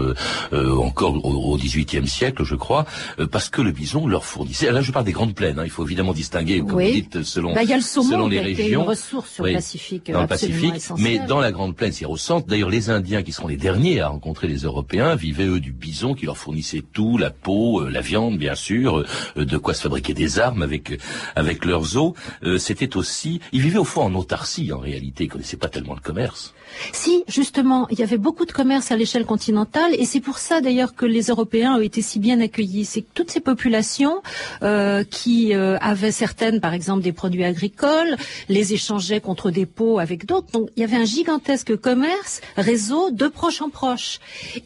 encore 0.53 1.25
au 1.25 1.57
XVIIIe 1.57 2.07
siècle, 2.07 2.45
je 2.45 2.55
crois, 2.55 2.87
parce 3.31 3.49
que 3.49 3.63
le 3.63 3.73
bison 3.73 4.07
leur 4.07 4.25
fournissait. 4.25 4.71
Là, 4.71 4.81
je 4.81 4.93
parle 4.93 5.05
des 5.05 5.13
grandes 5.13 5.35
plaines. 5.35 5.59
Hein, 5.59 5.65
il 5.65 5.71
faut 5.71 5.85
évidemment 5.85 6.13
distinguer, 6.13 6.61
comme 6.61 6.71
vous 6.71 6.81
dites, 6.81 7.23
selon, 7.29 7.55
bah, 7.55 7.63
y 7.63 7.73
a 7.73 7.77
le 7.77 7.83
saumon 7.83 8.11
selon 8.11 8.29
les 8.29 8.41
régions. 8.41 8.83
Une 8.83 8.89
ressource 8.89 9.31
sur 9.31 9.45
le 9.45 9.53
Pacifique, 9.53 10.11
dans 10.11 10.23
le 10.23 10.27
Pacifique, 10.27 10.75
mais 10.99 11.19
dans 11.19 11.41
la 11.41 11.53
Grande 11.53 11.77
Plaine, 11.77 11.93
c'est 11.93 12.05
au 12.05 12.17
centre. 12.17 12.47
D'ailleurs, 12.47 12.71
les 12.71 12.91
Indiens, 12.91 13.23
qui 13.23 13.33
seront 13.33 13.49
les 13.49 13.57
derniers 13.57 14.01
à 14.01 14.09
rencontrer 14.09 14.49
les 14.49 14.59
Européens, 14.59 15.15
vivaient 15.15 15.47
eux 15.47 15.61
du 15.61 15.73
bison 15.73 16.15
qui 16.15 16.27
leur 16.27 16.37
fournissait 16.37 16.83
tout, 16.93 17.19
la 17.19 17.31
peau, 17.31 17.83
euh, 17.83 17.91
la 17.91 18.01
viande, 18.01 18.39
bien 18.39 18.55
sûr, 18.55 19.05
euh, 19.37 19.45
de 19.45 19.57
quoi 19.57 19.75
se 19.75 19.83
fabriquer 19.83 20.15
des 20.15 20.39
armes 20.39 20.63
avec 20.63 20.99
avec 21.37 21.65
leurs 21.65 21.97
os. 21.97 22.15
Euh, 22.43 22.59
c'était 22.59 22.97
aussi, 22.97 23.41
ils 23.53 23.61
vivaient 23.61 23.79
au 23.79 23.85
fond 23.85 24.03
en 24.03 24.15
autarcie 24.15 24.73
en 24.73 24.79
réalité, 24.79 25.25
ils 25.25 25.29
connaissaient 25.29 25.57
pas 25.57 25.69
tellement 25.69 25.95
le 25.95 26.01
commerce. 26.01 26.55
Si, 26.93 27.25
justement, 27.29 27.87
il 27.91 27.99
y 27.99 28.03
avait 28.03 28.19
beaucoup 28.19 28.45
de 28.45 28.53
commerce 28.53 28.91
à 28.91 28.97
l'échelle 28.97 29.25
continentale, 29.25 29.93
et 29.99 30.05
c'est 30.05 30.21
pour 30.21 30.39
ça 30.39 30.61
d'ailleurs 30.61 30.95
que 30.95 31.07
les 31.07 31.25
Européens 31.27 31.77
ont 31.77 31.81
été 31.81 32.03
si 32.03 32.19
bien 32.19 32.41
accueillis. 32.41 32.85
C'est 32.85 33.03
que 33.03 33.09
toutes 33.15 33.31
ces 33.31 33.41
populations 33.41 34.23
euh, 34.63 35.05
qui 35.05 35.55
euh, 35.55 35.77
avaient 35.81 36.13
certaines, 36.13 36.61
par 36.61 36.75
exemple, 36.75 37.03
des 37.03 37.13
produits 37.13 37.45
agricoles, 37.45 38.17
les 38.49 38.75
échangeaient 38.75 39.21
contre 39.21 39.51
des 39.51 39.67
pots 39.67 39.99
avec 39.99 40.27
d'autres. 40.27 40.51
Donc 40.53 40.71
il 40.77 40.81
y 40.81 40.85
avait 40.85 40.97
un 40.97 41.05
gigantesque 41.05 41.77
commerce, 41.77 42.41
réseau 42.57 43.11
de 43.11 43.29
proche 43.29 43.63
en 43.63 43.71
proche. 43.71 44.21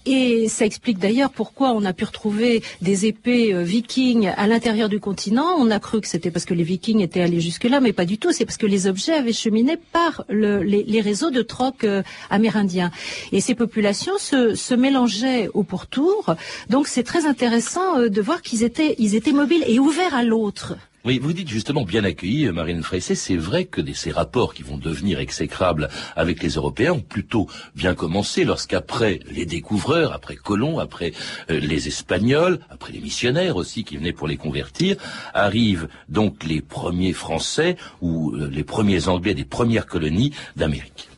Et 0.07 0.49
ça 0.49 0.65
explique 0.65 0.99
d'ailleurs 0.99 1.31
pourquoi 1.31 1.73
on 1.73 1.85
a 1.85 1.93
pu 1.93 2.05
retrouver 2.05 2.63
des 2.81 3.07
épées 3.07 3.55
euh, 3.55 3.63
vikings 3.63 4.31
à 4.37 4.47
l'intérieur 4.47 4.89
du 4.89 5.01
continent. 5.01 5.47
On 5.59 5.71
a 5.71 5.81
cru 5.81 6.01
que 6.01 6.09
c'était 6.09 6.31
parce 6.31 6.45
que 6.45 6.55
les 6.55 6.65
vikings 6.65 7.01
étaient 7.01 7.23
allés 7.23 7.41
jusque-là, 7.41 7.81
mais 7.81 7.93
pas 7.93 8.05
du 8.05 8.19
tout. 8.19 8.33
C'est 8.33 8.45
parce 8.45 8.59
que 8.59 8.67
les 8.67 8.87
objets 8.87 9.15
avaient 9.15 9.33
cheminé 9.33 9.77
par 9.77 10.25
le, 10.29 10.63
les, 10.63 10.83
les, 10.85 11.01
réseaux 11.01 11.31
de 11.31 11.43
troc 11.43 11.85
euh, 11.93 12.03
amérindiens. 12.31 12.91
Et 13.33 13.41
ces 13.41 13.55
populations 13.55 14.19
se, 14.19 14.55
se 14.55 14.75
mélangeaient 14.75 15.49
au 15.55 15.63
pourtour. 15.63 16.35
Donc 16.71 16.89
c'est 16.89 17.03
très 17.03 17.27
intéressant 17.27 17.99
euh, 17.99 18.09
de 18.09 18.21
voir 18.21 18.43
qu'ils 18.43 18.63
étaient, 18.63 18.95
ils 18.99 19.15
étaient 19.15 19.33
mobiles 19.33 19.65
et 19.67 19.79
ouverts 19.79 20.15
à 20.15 20.25
l'autre. 20.25 20.75
Oui, 21.05 21.19
vous 21.19 21.33
dites 21.33 21.49
justement 21.49 21.83
bien 21.83 22.05
accueilli, 22.05 22.47
euh, 22.47 22.53
Marine 22.53 22.83
Fressé, 22.83 23.17
c'est 23.17 23.37
vrai 23.37 23.65
que 23.65 23.81
ces 23.93 24.13
rapports 24.13 24.55
qui 24.55 24.63
vont 24.63 24.79
devenir 24.79 25.19
exécrables 25.19 25.89
avec 26.15 26.43
les 26.45 26.51
Européens 26.51 26.93
ont 26.93 27.01
plutôt 27.01 27.49
bien 27.75 27.95
commencé 27.95 28.45
lorsqu'après 28.45 29.19
les 29.29 29.45
découvreurs, 29.45 30.13
après 30.13 30.37
Colomb, 30.37 30.79
après 30.79 31.13
les 31.49 31.89
Espagnols, 31.89 32.61
après 32.71 32.93
les 32.93 33.01
missionnaires 33.01 33.57
aussi 33.57 33.83
qui 33.83 33.97
venaient 33.97 34.13
pour 34.13 34.29
les 34.29 34.37
convertir, 34.37 34.97
arrivent 35.35 35.89
donc 36.09 36.45
les 36.45 36.61
premiers 36.61 37.13
Français 37.13 37.77
ou 38.01 38.33
les 38.37 38.65
premiers 38.65 39.09
Anglais 39.09 39.35
des 39.35 39.45
premières 39.45 39.87
colonies 39.87 40.33
d'Amérique. 40.55 41.12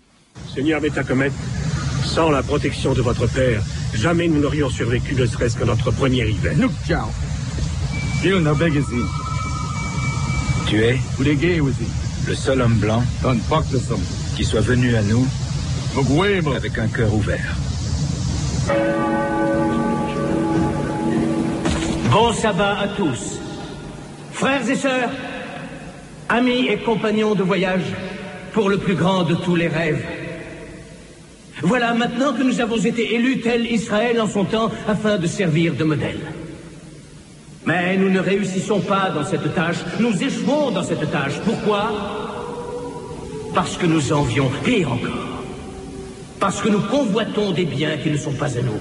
Seigneur 0.52 0.80
Metacomet, 0.80 1.32
sans 2.04 2.30
la 2.30 2.42
protection 2.42 2.92
de 2.94 3.02
votre 3.02 3.26
père, 3.26 3.62
jamais 3.94 4.28
nous 4.28 4.40
n'aurions 4.40 4.70
survécu 4.70 5.14
ne 5.14 5.26
serait-ce 5.26 5.56
que 5.56 5.64
notre 5.64 5.90
premier 5.90 6.28
hiver. 6.28 6.54
Tu 10.66 10.82
es 10.82 10.98
le 12.26 12.34
seul 12.34 12.60
homme 12.62 12.74
blanc 12.74 13.02
qui 14.36 14.44
soit 14.44 14.60
venu 14.60 14.96
à 14.96 15.02
nous 15.02 15.26
avec 16.56 16.78
un 16.78 16.88
cœur 16.88 17.14
ouvert. 17.14 17.54
Bon 22.10 22.32
sabbat 22.32 22.78
à 22.80 22.88
tous. 22.88 23.38
Frères 24.32 24.68
et 24.68 24.74
sœurs, 24.74 25.10
amis 26.28 26.66
et 26.68 26.78
compagnons 26.78 27.34
de 27.34 27.42
voyage, 27.42 27.92
pour 28.52 28.68
le 28.68 28.78
plus 28.78 28.94
grand 28.94 29.24
de 29.24 29.34
tous 29.34 29.54
les 29.54 29.68
rêves. 29.68 30.23
Voilà 31.64 31.94
maintenant 31.94 32.34
que 32.34 32.42
nous 32.42 32.60
avons 32.60 32.76
été 32.76 33.14
élus 33.14 33.40
tel 33.40 33.64
Israël 33.66 34.20
en 34.20 34.28
son 34.28 34.44
temps 34.44 34.70
afin 34.86 35.16
de 35.16 35.26
servir 35.26 35.74
de 35.74 35.82
modèle. 35.82 36.20
Mais 37.64 37.96
nous 37.96 38.10
ne 38.10 38.20
réussissons 38.20 38.80
pas 38.80 39.08
dans 39.08 39.24
cette 39.24 39.54
tâche, 39.54 39.78
nous 39.98 40.22
échouons 40.22 40.70
dans 40.72 40.82
cette 40.82 41.10
tâche. 41.10 41.40
Pourquoi? 41.42 41.90
Parce 43.54 43.78
que 43.78 43.86
nous 43.86 44.12
envions, 44.12 44.50
pire 44.62 44.92
encore, 44.92 45.40
parce 46.38 46.60
que 46.60 46.68
nous 46.68 46.80
convoitons 46.80 47.52
des 47.52 47.64
biens 47.64 47.96
qui 47.96 48.10
ne 48.10 48.18
sont 48.18 48.34
pas 48.34 48.58
à 48.58 48.60
nous. 48.60 48.80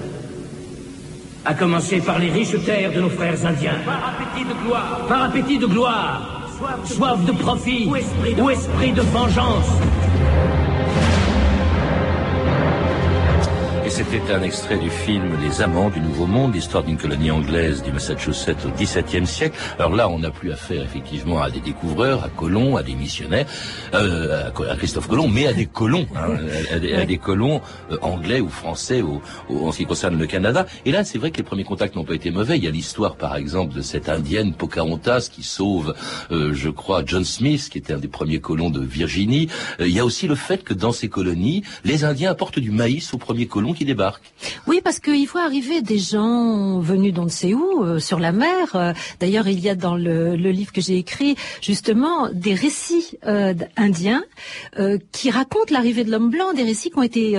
À 1.46 1.54
commencer 1.54 2.00
par 2.00 2.18
les 2.18 2.30
riches 2.30 2.62
terres 2.66 2.92
de 2.92 3.00
nos 3.00 3.08
frères 3.08 3.46
indiens. 3.46 3.78
Par 3.86 4.14
appétit 4.14 4.46
de 4.46 4.54
gloire. 4.62 5.06
Par 5.08 5.22
appétit 5.22 5.58
de 5.58 5.66
gloire. 5.66 6.50
Soif 6.84 7.24
de, 7.24 7.32
profit. 7.32 7.86
Ou 7.88 7.96
esprit 7.96 8.34
ou 8.38 8.50
esprit 8.50 8.92
de 8.92 9.00
vengeance. 9.00 9.70
C'était 13.94 14.32
un 14.32 14.42
extrait 14.42 14.76
du 14.76 14.90
film 14.90 15.38
Les 15.40 15.62
Amants 15.62 15.88
du 15.88 16.00
Nouveau 16.00 16.26
Monde, 16.26 16.52
l'histoire 16.52 16.82
d'une 16.82 16.96
colonie 16.96 17.30
anglaise 17.30 17.80
du 17.80 17.92
Massachusetts 17.92 18.66
au 18.66 18.70
XVIIe 18.70 19.24
siècle. 19.24 19.56
Alors 19.78 19.94
là, 19.94 20.08
on 20.08 20.18
n'a 20.18 20.32
plus 20.32 20.50
affaire 20.50 20.82
effectivement 20.82 21.40
à 21.40 21.48
des 21.48 21.60
découvreurs, 21.60 22.24
à 22.24 22.28
colons, 22.28 22.76
à 22.76 22.82
des 22.82 22.96
missionnaires, 22.96 23.46
euh, 23.94 24.48
à 24.48 24.76
Christophe 24.76 25.06
Colomb, 25.06 25.28
mais 25.28 25.46
à 25.46 25.52
des 25.52 25.66
colons, 25.66 26.08
hein, 26.16 26.38
à, 26.72 27.04
des, 27.04 27.18
colons 27.18 27.60
euh, 27.92 27.96
anglais 28.02 28.40
ou 28.40 28.48
français 28.48 29.00
au, 29.00 29.22
en 29.48 29.70
ce 29.70 29.76
qui 29.78 29.86
concerne 29.86 30.18
le 30.18 30.26
Canada. 30.26 30.66
Et 30.84 30.90
là, 30.90 31.04
c'est 31.04 31.18
vrai 31.18 31.30
que 31.30 31.36
les 31.36 31.44
premiers 31.44 31.62
contacts 31.62 31.94
n'ont 31.94 32.04
pas 32.04 32.16
été 32.16 32.32
mauvais. 32.32 32.56
Il 32.56 32.64
y 32.64 32.68
a 32.68 32.72
l'histoire, 32.72 33.14
par 33.14 33.36
exemple, 33.36 33.76
de 33.76 33.80
cette 33.80 34.08
indienne 34.08 34.54
Pocahontas 34.54 35.28
qui 35.30 35.44
sauve, 35.44 35.94
euh, 36.32 36.52
je 36.52 36.68
crois, 36.68 37.04
John 37.06 37.24
Smith, 37.24 37.68
qui 37.70 37.78
était 37.78 37.92
un 37.92 37.98
des 37.98 38.08
premiers 38.08 38.40
colons 38.40 38.70
de 38.70 38.84
Virginie. 38.84 39.48
il 39.78 39.90
y 39.90 40.00
a 40.00 40.04
aussi 40.04 40.26
le 40.26 40.34
fait 40.34 40.64
que 40.64 40.74
dans 40.74 40.90
ces 40.90 41.08
colonies, 41.08 41.62
les 41.84 42.02
Indiens 42.02 42.32
apportent 42.32 42.58
du 42.58 42.72
maïs 42.72 43.14
aux 43.14 43.18
premiers 43.18 43.46
colons 43.46 43.72
qui 43.72 43.83
Oui, 44.66 44.80
parce 44.82 44.98
qu'il 44.98 45.26
faut 45.26 45.38
arriver 45.38 45.82
des 45.82 45.98
gens 45.98 46.78
venus 46.80 47.12
d'on 47.12 47.24
ne 47.24 47.28
sait 47.28 47.54
où, 47.54 47.84
euh, 47.84 47.98
sur 47.98 48.18
la 48.18 48.32
mer. 48.32 48.74
Euh, 48.74 48.92
d'ailleurs, 49.20 49.48
il 49.48 49.60
y 49.60 49.68
a 49.68 49.74
dans 49.74 49.96
le, 49.96 50.34
livre 50.34 50.72
que 50.72 50.80
j'ai 50.80 50.96
écrit, 50.96 51.36
justement, 51.60 52.28
des 52.32 52.54
récits 52.54 53.18
euh, 53.26 53.54
indiens 53.76 54.24
qui 55.12 55.30
racontent 55.30 55.72
l'arrivée 55.72 56.04
de 56.04 56.10
l'homme 56.10 56.30
blanc, 56.30 56.52
des 56.52 56.62
récits 56.62 56.90
qui 56.90 56.98
ont 56.98 57.02
été 57.02 57.36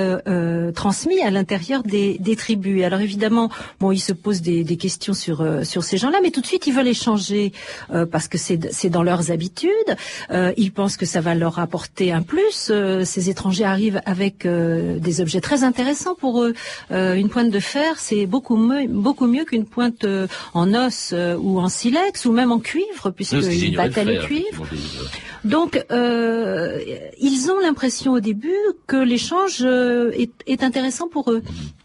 transmis 0.74 1.22
à 1.22 1.30
l'intérieur 1.30 1.84
des, 1.84 2.36
tribus. 2.36 2.84
Alors 2.84 3.00
évidemment, 3.00 3.50
bon, 3.80 3.92
ils 3.92 4.00
se 4.00 4.14
posent 4.14 4.42
des, 4.42 4.78
questions 4.78 5.14
sur, 5.14 5.46
sur 5.64 5.84
ces 5.84 5.98
gens-là, 5.98 6.20
mais 6.22 6.32
tout 6.32 6.42
de 6.42 6.46
suite, 6.46 6.68
ils 6.68 6.74
veulent 6.74 6.88
échanger 6.88 7.54
parce 8.12 8.28
que 8.28 8.38
c'est 8.38 8.90
dans 8.90 9.04
leurs 9.04 9.32
habitudes. 9.32 9.70
ils 10.32 10.72
pensent 10.72 10.98
que 10.98 11.06
ça 11.06 11.22
va 11.22 11.36
leur 11.36 11.60
apporter 11.60 12.12
un 12.12 12.22
plus. 12.22 12.72
ces 13.04 13.30
étrangers 13.30 13.66
arrivent 13.66 14.02
avec 14.06 14.46
des 14.48 15.22
objets 15.22 15.42
très 15.42 15.64
intéressants 15.64 16.16
pour 16.16 16.35
eux. 16.44 16.54
Euh, 16.92 17.14
une 17.16 17.30
pointe 17.30 17.50
de 17.50 17.60
fer, 17.60 17.96
c'est 17.98 18.26
beaucoup 18.26 18.58
mieux, 18.58 18.88
beaucoup 18.88 19.28
mieux 19.28 19.46
qu'une 19.46 19.66
pointe 19.66 20.04
euh, 20.04 20.28
en 20.54 20.74
os 20.74 21.12
euh, 21.14 21.38
ou 21.38 21.60
en 21.60 21.70
silex 21.70 22.26
ou 22.26 22.32
même 22.32 22.52
en 22.52 22.60
cuivre, 22.60 23.12
puisqu'ils 23.12 23.76
battaient 23.76 24.06
le 24.06 24.20
cuivre. 24.20 24.66
Donc, 25.44 25.84
ils 25.92 27.52
ont 27.52 27.60
l'impression 27.60 28.14
au 28.14 28.20
début 28.20 28.58
que 28.88 28.98
l'échange 28.98 29.62
est, 29.64 30.32
est, 30.48 30.64
intéressant 30.64 31.08
pour 31.08 31.32
eux. 31.32 31.44
Mhm. 31.46 31.85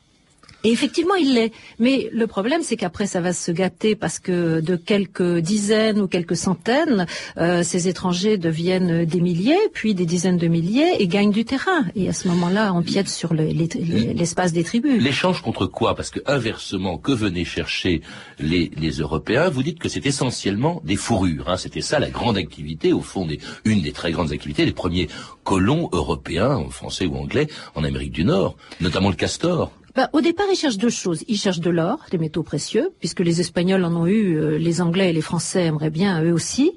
Et 0.64 0.70
effectivement, 0.70 1.14
il 1.14 1.34
l'est. 1.34 1.52
Mais 1.78 2.08
le 2.12 2.26
problème, 2.26 2.62
c'est 2.62 2.76
qu'après, 2.76 3.06
ça 3.06 3.20
va 3.20 3.32
se 3.32 3.50
gâter 3.50 3.96
parce 3.96 4.18
que 4.18 4.60
de 4.60 4.76
quelques 4.76 5.38
dizaines 5.38 6.00
ou 6.00 6.06
quelques 6.06 6.36
centaines, 6.36 7.06
euh, 7.38 7.62
ces 7.62 7.88
étrangers 7.88 8.36
deviennent 8.36 9.04
des 9.04 9.20
milliers, 9.20 9.58
puis 9.72 9.94
des 9.94 10.06
dizaines 10.06 10.36
de 10.36 10.48
milliers 10.48 11.00
et 11.02 11.06
gagnent 11.06 11.32
du 11.32 11.44
terrain. 11.44 11.84
Et 11.96 12.08
à 12.08 12.12
ce 12.12 12.28
moment-là, 12.28 12.72
on 12.74 12.82
piète 12.82 13.08
sur 13.08 13.32
l'espace 13.34 14.52
des 14.52 14.64
tribus. 14.64 15.02
L'échange 15.02 15.42
contre 15.42 15.66
quoi? 15.66 15.94
Parce 15.94 16.10
que 16.10 16.20
inversement, 16.26 16.98
que 16.98 17.12
venaient 17.12 17.44
chercher 17.44 18.02
les, 18.38 18.70
les 18.76 18.90
Européens 18.90 19.48
Vous 19.48 19.62
dites 19.62 19.78
que 19.78 19.88
c'est 19.88 20.06
essentiellement 20.06 20.80
des 20.84 20.96
fourrures. 20.96 21.48
Hein. 21.48 21.56
C'était 21.56 21.80
ça 21.80 21.98
la 21.98 22.10
grande 22.10 22.36
activité, 22.36 22.92
au 22.92 23.00
fond, 23.00 23.26
des, 23.26 23.38
une 23.64 23.80
des 23.80 23.92
très 23.92 24.12
grandes 24.12 24.32
activités 24.32 24.64
des 24.64 24.72
premiers 24.72 25.08
colons 25.44 25.88
européens, 25.92 26.64
français 26.70 27.06
ou 27.06 27.16
anglais, 27.16 27.46
en 27.74 27.84
Amérique 27.84 28.12
du 28.12 28.24
Nord, 28.24 28.56
notamment 28.80 29.08
le 29.08 29.16
castor. 29.16 29.72
Bah, 29.94 30.08
au 30.12 30.20
départ, 30.20 30.46
ils 30.50 30.56
cherchent 30.56 30.78
deux 30.78 30.90
choses. 30.90 31.24
Ils 31.28 31.36
cherchent 31.36 31.60
de 31.60 31.70
l'or, 31.70 31.98
des 32.10 32.18
métaux 32.18 32.42
précieux, 32.42 32.90
puisque 32.98 33.20
les 33.20 33.40
Espagnols 33.40 33.84
en 33.84 33.94
ont 33.94 34.06
eu, 34.06 34.36
euh, 34.36 34.58
les 34.58 34.80
Anglais 34.80 35.10
et 35.10 35.12
les 35.12 35.20
Français 35.20 35.64
aimeraient 35.64 35.90
bien 35.90 36.22
eux 36.22 36.32
aussi. 36.32 36.72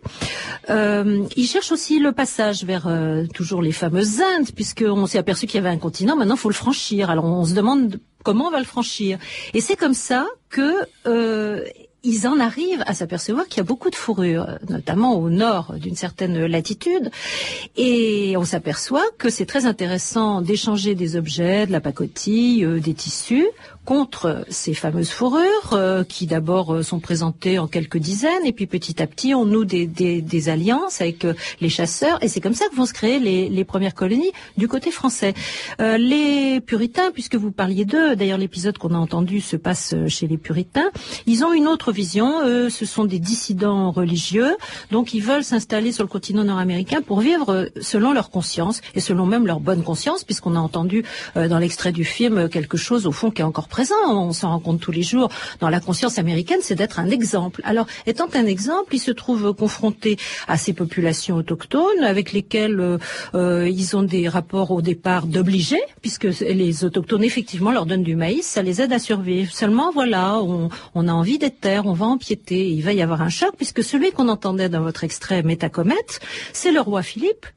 Euh, 0.69 1.23
ils 1.36 1.45
cherchent 1.45 1.71
aussi 1.71 1.99
le 1.99 2.12
passage 2.12 2.63
vers 2.63 2.88
euh, 2.88 3.26
toujours 3.34 3.62
les 3.62 3.71
fameuses 3.71 4.21
Indes, 4.21 4.52
puisqu'on 4.56 5.06
s'est 5.06 5.19
aperçu 5.19 5.45
qu'il 5.45 5.56
y 5.62 5.65
avait 5.65 5.73
un 5.73 5.78
continent. 5.78 6.15
Maintenant, 6.15 6.36
il 6.36 6.39
faut 6.41 6.49
le 6.49 6.56
franchir. 6.56 7.10
Alors, 7.10 7.26
on 7.26 7.45
se 7.45 7.54
demande 7.54 7.99
comment 8.23 8.47
on 8.47 8.52
va 8.52 8.60
le 8.60 8.65
franchir. 8.65 9.19
Et 9.54 9.62
c'est 9.62 9.76
comme 9.76 9.93
ça 9.93 10.26
que 10.49 10.73
euh, 11.08 11.63
ils 12.04 12.28
en 12.28 12.39
arrivent 12.39 12.84
à 12.86 12.94
s'apercevoir 12.94 13.48
qu'il 13.48 13.58
y 13.58 13.62
a 13.62 13.63
beaucoup 13.63 13.89
de 13.89 13.96
fourrures, 13.96 14.60
notamment 14.70 15.16
au 15.16 15.30
nord 15.30 15.74
d'une 15.78 15.96
certaine 15.96 16.46
latitude, 16.46 17.10
et 17.78 18.36
on 18.38 18.44
s'aperçoit 18.44 19.06
que 19.18 19.30
c'est 19.30 19.46
très 19.46 19.66
intéressant 19.66 20.42
d'échanger 20.42 20.96
des 20.96 21.16
objets, 21.16 21.66
de 21.66 21.72
la 21.72 21.80
pacotille, 21.80 22.66
euh, 22.66 22.80
des 22.80 22.94
tissus, 22.94 23.48
contre 23.86 24.46
ces 24.50 24.74
fameuses 24.74 25.10
fourrures 25.10 25.74
euh, 25.74 26.04
qui 26.04 26.26
d'abord 26.26 26.74
euh, 26.74 26.84
sont 26.84 27.00
présentées 27.00 27.60
en 27.60 27.67
quelques 27.67 27.98
dizaines 27.98 28.46
et 28.46 28.54
puis 28.54 28.65
petit 28.65 29.02
à 29.02 29.08
petit 29.08 29.34
on 29.34 29.46
noue 29.46 29.65
des, 29.65 30.50
alliances 30.50 31.02
avec 31.02 31.26
euh, 31.26 31.34
les 31.60 31.69
chasseurs 31.69 32.17
et 32.24 32.28
c'est 32.28 32.39
comme 32.39 32.54
ça 32.54 32.65
que 32.69 32.76
vont 32.76 32.86
se 32.86 32.93
créer 32.93 33.19
les, 33.19 33.50
les 33.50 33.65
premières 33.65 33.93
colonies 33.93 34.32
du 34.58 34.67
côté 34.67 34.91
français. 34.91 35.34
les 35.80 36.62
puritains, 36.62 37.12
puisque 37.12 37.36
vous 37.36 37.52
parliez 37.52 37.86
d'eux, 37.86 38.15
d'ailleurs 38.15 38.38
l'épisode 38.38 38.78
qu'on 38.78 38.93
a 38.93 38.98
entendu 38.98 39.41
se 39.41 39.56
passe 39.56 39.96
chez 40.08 40.28
les 40.28 40.38
puritains, 40.38 40.89
ils 41.26 41.43
ont 41.43 41.54
une 41.54 41.67
autre 41.67 41.91
vision. 41.91 42.46
Eux, 42.46 42.69
ce 42.69 42.86
sont 42.86 43.06
des 43.06 43.19
dissidents 43.19 43.91
religieux, 43.91 44.56
donc 44.91 45.13
ils 45.13 45.22
veulent 45.22 45.43
s'installer 45.43 45.91
sur 45.91 46.04
le 46.04 46.10
continent 46.10 46.43
nord-américain 46.43 47.02
pour 47.02 47.19
vivre 47.19 47.69
selon 47.82 48.13
leur 48.13 48.30
conscience 48.30 48.82
et 48.96 49.00
selon 49.00 49.26
même 49.26 49.46
leur 49.46 49.60
bonne 49.60 49.84
conscience, 49.84 50.24
puisqu'on 50.24 50.56
a 50.56 50.60
entendu 50.60 51.04
dans 51.36 51.60
l'extrait 51.60 51.91
du 51.91 52.06
film 52.06 52.50
quelque 52.50 52.78
chose 52.78 53.06
au 53.06 53.12
fond 53.12 53.32
qui 53.32 53.41
est 53.41 53.46
encore 53.46 53.67
présent. 53.74 53.96
On 54.08 54.34
s'en 54.34 54.50
rend 54.50 54.60
compte 54.60 54.80
tous 54.80 54.92
les 54.92 55.02
jours 55.02 55.30
dans 55.60 55.70
la 55.70 55.80
conscience 55.80 56.20
américaine, 56.20 56.60
c'est 56.62 56.76
d'être 56.76 57.00
un 57.00 57.10
exemple. 57.10 57.60
Alors, 57.64 57.88
étant 58.06 58.30
un 58.36 58.46
exemple, 58.46 58.94
ils 58.94 59.06
se 59.10 59.10
trouvent 59.10 59.54
confrontés 59.54 60.18
à 60.48 60.58
ces 60.58 60.74
populations 60.74 61.38
autochtones 61.38 62.04
avec 62.04 62.34
lesquelles 62.34 62.80
euh, 62.80 62.98
euh, 63.34 63.68
ils 63.68 63.98
ont 63.98 64.04
des 64.04 64.30
rapports 64.30 64.70
au 64.70 64.84
départ 64.84 65.26
d'obligés, 65.26 65.82
puisque 66.04 66.30
les 66.62 66.86
autochtones 66.86 67.24
effectivement 67.24 67.72
leur 67.72 67.88
donnent 67.88 68.04
du 68.04 68.16
maïs, 68.16 68.46
ça 68.46 68.62
les 68.62 68.80
aide 68.80 68.94
à 68.94 69.00
survivre. 69.00 69.52
Seulement, 69.52 69.92
voilà, 69.92 70.40
on, 70.40 71.08
a 71.08 71.12
envie 71.12 71.40
des 71.40 71.50
terres, 71.50 71.88
on 71.88 71.94
va 71.94 72.06
empiéter. 72.06 72.70
Il 72.70 72.84
va 72.84 72.94
y 72.94 73.02
avoir 73.02 73.24
un 73.24 73.30
choc, 73.30 73.54
puisque 73.58 73.84
celui 73.84 74.12
qu'on 74.12 74.30
entendait 74.30 74.70
dans 74.70 74.82
votre 74.82 75.04
extrait 75.04 75.42
Métacomète, 75.42 76.20
c'est 76.54 76.72
le 76.72 76.80
roi 76.80 77.02
Philippe 77.02 77.48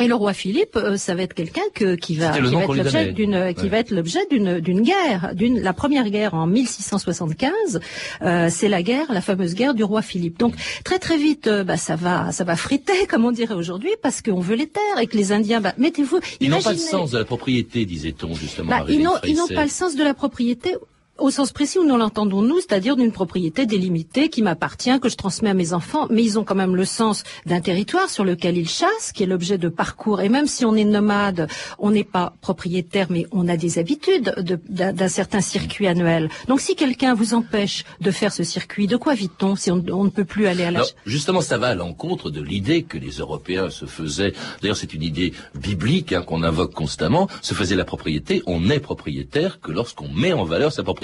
et 0.00 0.08
le 0.08 0.14
roi 0.14 0.32
Philippe, 0.32 0.76
euh, 0.76 0.96
ça 0.96 1.14
va 1.14 1.22
être 1.22 1.34
quelqu'un 1.34 1.62
qui 1.72 1.84
va, 1.86 1.96
qui 1.96 2.16
va 2.16 2.62
être 2.62 2.74
l'objet 2.74 3.12
d'une, 3.12 3.54
qui 3.54 3.68
va 3.68 3.78
être 3.78 3.92
l'objet 3.92 4.26
d'une, 4.28 4.58
d'une 4.58 4.82
guerre, 4.82 5.30
d'une, 5.34 5.60
la 5.60 5.72
première 5.72 6.10
guerre 6.10 6.34
en 6.34 6.48
1675, 6.48 7.80
euh, 8.22 8.48
c'est 8.50 8.68
la 8.68 8.82
guerre, 8.82 9.12
la 9.12 9.20
fameuse 9.20 9.54
guerre 9.54 9.72
du 9.72 9.84
roi 9.84 10.02
Philippe. 10.02 10.38
Donc 10.38 10.54
très 10.84 10.98
très 10.98 11.16
vite, 11.16 11.46
euh, 11.46 11.62
bah, 11.62 11.76
ça 11.76 11.94
va, 11.94 12.32
ça 12.32 12.42
va 12.42 12.56
friter, 12.56 13.06
comme 13.08 13.24
on 13.24 13.30
dirait 13.30 13.54
aujourd'hui, 13.54 13.92
parce 14.02 14.20
qu'on 14.20 14.40
veut 14.40 14.56
les 14.56 14.66
terres 14.66 14.98
et 15.00 15.06
que 15.06 15.16
les 15.16 15.30
Indiens, 15.30 15.60
bah, 15.60 15.74
mettez-vous, 15.78 16.18
ils 16.40 16.50
n'ont 16.50 16.60
pas 16.60 16.72
le 16.72 16.78
sens 16.78 17.12
de 17.12 17.18
la 17.18 17.24
propriété, 17.24 17.86
disait-on 17.86 18.34
justement. 18.34 18.70
Bah, 18.70 18.86
ils 18.88 19.00
n'ont 19.00 19.46
pas 19.48 19.62
le 19.62 19.70
sens 19.70 19.94
de 19.94 20.02
la 20.02 20.14
propriété 20.14 20.74
au 21.18 21.30
sens 21.30 21.52
précis 21.52 21.78
où 21.78 21.86
nous 21.86 21.96
l'entendons 21.96 22.42
nous, 22.42 22.58
c'est-à-dire 22.60 22.96
d'une 22.96 23.12
propriété 23.12 23.66
délimitée 23.66 24.28
qui 24.28 24.42
m'appartient, 24.42 24.98
que 25.00 25.08
je 25.08 25.16
transmets 25.16 25.50
à 25.50 25.54
mes 25.54 25.72
enfants, 25.72 26.08
mais 26.10 26.24
ils 26.24 26.38
ont 26.38 26.44
quand 26.44 26.56
même 26.56 26.74
le 26.74 26.84
sens 26.84 27.22
d'un 27.46 27.60
territoire 27.60 28.10
sur 28.10 28.24
lequel 28.24 28.58
ils 28.58 28.68
chassent, 28.68 29.12
qui 29.14 29.22
est 29.22 29.26
l'objet 29.26 29.56
de 29.56 29.68
parcours. 29.68 30.20
Et 30.20 30.28
même 30.28 30.46
si 30.46 30.64
on 30.64 30.74
est 30.74 30.84
nomade, 30.84 31.48
on 31.78 31.92
n'est 31.92 32.04
pas 32.04 32.34
propriétaire, 32.40 33.06
mais 33.10 33.26
on 33.30 33.46
a 33.48 33.56
des 33.56 33.78
habitudes 33.78 34.34
d'un 34.68 35.08
certain 35.08 35.40
circuit 35.40 35.86
annuel. 35.86 36.30
Donc 36.48 36.60
si 36.60 36.74
quelqu'un 36.74 37.14
vous 37.14 37.34
empêche 37.34 37.84
de 38.00 38.10
faire 38.10 38.32
ce 38.32 38.42
circuit, 38.42 38.88
de 38.88 38.96
quoi 38.96 39.14
vit-on 39.14 39.54
si 39.54 39.70
on, 39.70 39.76
ne 39.76 40.10
peut 40.10 40.24
plus 40.24 40.46
aller 40.46 40.64
à 40.64 40.70
la... 40.72 40.82
justement, 41.06 41.40
ça 41.40 41.58
va 41.58 41.68
à 41.68 41.74
l'encontre 41.74 42.30
de 42.30 42.42
l'idée 42.42 42.82
que 42.82 42.98
les 42.98 43.18
Européens 43.18 43.70
se 43.70 43.86
faisaient, 43.86 44.32
d'ailleurs 44.60 44.76
c'est 44.76 44.94
une 44.94 45.02
idée 45.02 45.32
biblique 45.54 46.12
hein, 46.12 46.22
qu'on 46.22 46.42
invoque 46.42 46.74
constamment, 46.74 47.28
se 47.40 47.54
faisait 47.54 47.76
la 47.76 47.84
propriété, 47.84 48.42
on 48.46 48.68
est 48.68 48.80
propriétaire 48.80 49.60
que 49.60 49.70
lorsqu'on 49.70 50.08
met 50.08 50.32
en 50.32 50.44
valeur 50.44 50.72
sa 50.72 50.82
propriété 50.82 51.03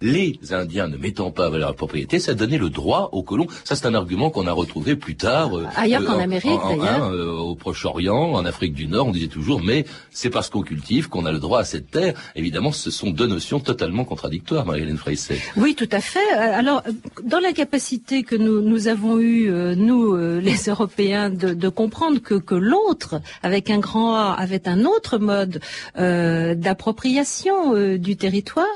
les 0.00 0.38
Indiens 0.50 0.88
ne 0.88 0.96
mettant 0.96 1.30
pas 1.30 1.46
à 1.46 1.50
valeur 1.50 1.68
la 1.68 1.74
propriété, 1.74 2.18
ça 2.18 2.34
donnait 2.34 2.58
le 2.58 2.70
droit 2.70 3.08
aux 3.12 3.22
colons. 3.22 3.46
Ça, 3.64 3.74
c'est 3.74 3.86
un 3.86 3.94
argument 3.94 4.30
qu'on 4.30 4.46
a 4.46 4.52
retrouvé 4.52 4.96
plus 4.96 5.16
tard. 5.16 5.56
Euh, 5.56 5.64
Ailleurs 5.76 6.02
euh, 6.02 6.06
qu'en 6.06 6.18
Amérique, 6.18 6.60
d'ailleurs. 6.68 7.10
Euh, 7.10 7.30
au 7.30 7.54
Proche-Orient, 7.54 8.32
en 8.32 8.44
Afrique 8.44 8.74
du 8.74 8.86
Nord, 8.86 9.08
on 9.08 9.12
disait 9.12 9.28
toujours, 9.28 9.62
mais 9.62 9.84
c'est 10.10 10.30
parce 10.30 10.50
qu'on 10.50 10.62
cultive 10.62 11.08
qu'on 11.08 11.24
a 11.24 11.32
le 11.32 11.38
droit 11.38 11.60
à 11.60 11.64
cette 11.64 11.90
terre. 11.90 12.14
Évidemment, 12.36 12.72
ce 12.72 12.90
sont 12.90 13.10
deux 13.10 13.26
notions 13.26 13.60
totalement 13.60 14.04
contradictoires, 14.04 14.66
Marie-Hélène 14.66 14.98
Freisset. 14.98 15.38
Oui, 15.56 15.74
tout 15.74 15.88
à 15.90 16.00
fait. 16.00 16.32
Alors, 16.34 16.82
dans 17.22 17.40
la 17.40 17.52
capacité 17.52 18.22
que 18.22 18.36
nous, 18.36 18.60
nous 18.60 18.88
avons 18.88 19.18
eue, 19.18 19.50
nous, 19.76 20.16
les 20.16 20.56
Européens, 20.68 21.30
de, 21.30 21.54
de 21.54 21.68
comprendre 21.68 22.20
que, 22.20 22.34
que 22.34 22.54
l'autre, 22.54 23.20
avec 23.42 23.70
un 23.70 23.78
grand 23.78 24.14
A, 24.14 24.36
avait 24.38 24.68
un 24.68 24.84
autre 24.84 25.18
mode 25.18 25.60
d'appropriation 25.96 27.96
du 27.96 28.16
territoire, 28.16 28.66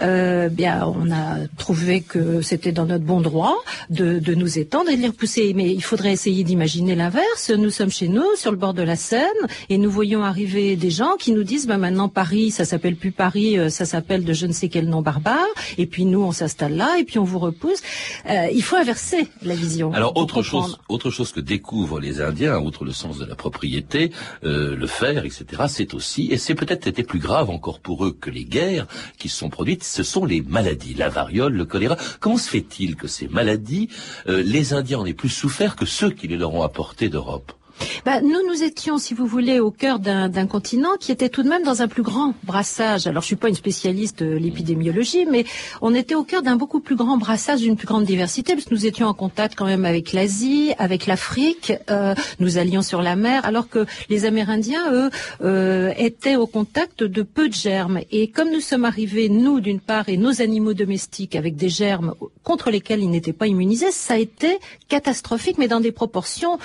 euh, 0.00 0.48
bien, 0.48 0.86
on 0.86 1.10
a 1.10 1.46
trouvé 1.56 2.00
que 2.00 2.42
c'était 2.42 2.72
dans 2.72 2.86
notre 2.86 3.04
bon 3.04 3.20
droit 3.20 3.56
de, 3.90 4.18
de, 4.18 4.34
nous 4.34 4.58
étendre 4.58 4.90
et 4.90 4.96
de 4.96 5.02
les 5.02 5.08
repousser. 5.08 5.52
Mais 5.54 5.70
il 5.72 5.82
faudrait 5.82 6.12
essayer 6.12 6.44
d'imaginer 6.44 6.94
l'inverse. 6.94 7.50
Nous 7.50 7.70
sommes 7.70 7.90
chez 7.90 8.08
nous, 8.08 8.26
sur 8.36 8.50
le 8.50 8.56
bord 8.56 8.74
de 8.74 8.82
la 8.82 8.96
Seine, 8.96 9.26
et 9.68 9.78
nous 9.78 9.90
voyons 9.90 10.22
arriver 10.22 10.76
des 10.76 10.90
gens 10.90 11.16
qui 11.18 11.32
nous 11.32 11.44
disent, 11.44 11.66
bah, 11.66 11.78
maintenant 11.78 12.08
Paris, 12.08 12.50
ça 12.50 12.64
s'appelle 12.64 12.96
plus 12.96 13.12
Paris, 13.12 13.58
euh, 13.58 13.68
ça 13.70 13.84
s'appelle 13.84 14.24
de 14.24 14.32
je 14.32 14.46
ne 14.46 14.52
sais 14.52 14.68
quel 14.68 14.88
nom 14.88 15.02
barbare. 15.02 15.46
Et 15.76 15.86
puis 15.86 16.04
nous, 16.04 16.22
on 16.22 16.32
s'installe 16.32 16.76
là, 16.76 16.98
et 16.98 17.04
puis 17.04 17.18
on 17.18 17.24
vous 17.24 17.38
repousse. 17.38 17.80
Euh, 18.28 18.48
il 18.52 18.62
faut 18.62 18.76
inverser 18.76 19.28
la 19.42 19.54
vision. 19.54 19.92
Alors 19.92 20.16
autre 20.16 20.42
chose, 20.42 20.78
autre 20.88 21.10
chose 21.10 21.32
que 21.32 21.40
découvrent 21.40 22.00
les 22.00 22.20
Indiens, 22.20 22.58
outre 22.58 22.84
le 22.84 22.92
sens 22.92 23.18
de 23.18 23.24
la 23.24 23.34
propriété, 23.34 24.12
euh, 24.44 24.76
le 24.76 24.86
fer, 24.86 25.24
etc. 25.24 25.44
C'est 25.68 25.94
aussi, 25.94 26.28
et 26.30 26.38
c'est 26.38 26.54
peut-être 26.54 26.86
été 26.86 27.02
plus 27.02 27.18
grave 27.18 27.50
encore 27.50 27.80
pour 27.80 28.04
eux 28.04 28.16
que 28.18 28.30
les 28.30 28.44
guerres 28.44 28.86
qui 29.18 29.28
se 29.28 29.36
sont 29.36 29.50
produites 29.50 29.77
ce 29.82 30.02
sont 30.02 30.24
les 30.24 30.42
maladies, 30.42 30.94
la 30.94 31.08
variole, 31.08 31.54
le 31.54 31.64
choléra. 31.64 31.96
Comment 32.20 32.38
se 32.38 32.48
fait-il 32.48 32.96
que 32.96 33.08
ces 33.08 33.28
maladies, 33.28 33.88
euh, 34.28 34.42
les 34.42 34.72
Indiens 34.72 35.00
en 35.00 35.06
aient 35.06 35.14
plus 35.14 35.28
souffert 35.28 35.76
que 35.76 35.86
ceux 35.86 36.10
qui 36.10 36.28
les 36.28 36.36
leur 36.36 36.54
ont 36.54 36.62
apportés 36.62 37.08
d'Europe? 37.08 37.52
Bah, 38.04 38.20
nous, 38.20 38.46
nous 38.48 38.62
étions, 38.62 38.98
si 38.98 39.14
vous 39.14 39.26
voulez, 39.26 39.60
au 39.60 39.70
cœur 39.70 39.98
d'un 39.98 40.46
continent 40.46 40.96
qui 40.98 41.12
était 41.12 41.28
tout 41.28 41.42
de 41.42 41.48
même 41.48 41.62
dans 41.62 41.82
un 41.82 41.88
plus 41.88 42.02
grand 42.02 42.34
brassage. 42.44 43.06
Alors, 43.06 43.22
je 43.22 43.26
suis 43.26 43.36
pas 43.36 43.48
une 43.48 43.54
spécialiste 43.54 44.22
de 44.22 44.36
l'épidémiologie, 44.36 45.26
mais 45.26 45.44
on 45.82 45.94
était 45.94 46.14
au 46.14 46.24
cœur 46.24 46.42
d'un 46.42 46.56
beaucoup 46.56 46.80
plus 46.80 46.96
grand 46.96 47.16
brassage, 47.16 47.60
d'une 47.60 47.76
plus 47.76 47.86
grande 47.86 48.04
diversité, 48.04 48.54
parce 48.54 48.64
que 48.64 48.74
nous 48.74 48.86
étions 48.86 49.06
en 49.06 49.14
contact 49.14 49.54
quand 49.56 49.66
même 49.66 49.84
avec 49.84 50.12
l'Asie, 50.12 50.72
avec 50.78 51.06
l'Afrique, 51.06 51.72
euh, 51.90 52.14
nous 52.40 52.58
allions 52.58 52.82
sur 52.82 53.02
la 53.02 53.16
mer, 53.16 53.44
alors 53.44 53.68
que 53.68 53.86
les 54.08 54.24
Amérindiens, 54.24 54.92
eux, 54.92 55.10
euh, 55.42 55.92
étaient 55.96 56.36
au 56.36 56.46
contact 56.46 57.02
de 57.02 57.22
peu 57.22 57.48
de 57.48 57.54
germes. 57.54 58.00
Et 58.10 58.28
comme 58.30 58.50
nous 58.50 58.60
sommes 58.60 58.84
arrivés, 58.84 59.28
nous, 59.28 59.60
d'une 59.60 59.80
part, 59.80 60.08
et 60.08 60.16
nos 60.16 60.40
animaux 60.40 60.74
domestiques, 60.74 61.36
avec 61.36 61.56
des 61.56 61.68
germes 61.68 62.14
contre 62.42 62.70
lesquels 62.70 63.00
ils 63.00 63.10
n'étaient 63.10 63.32
pas 63.32 63.46
immunisés, 63.46 63.92
ça 63.92 64.14
a 64.14 64.16
été 64.18 64.58
catastrophique, 64.88 65.58
mais 65.58 65.68
dans 65.68 65.80
des 65.80 65.92
proportions 65.92 66.58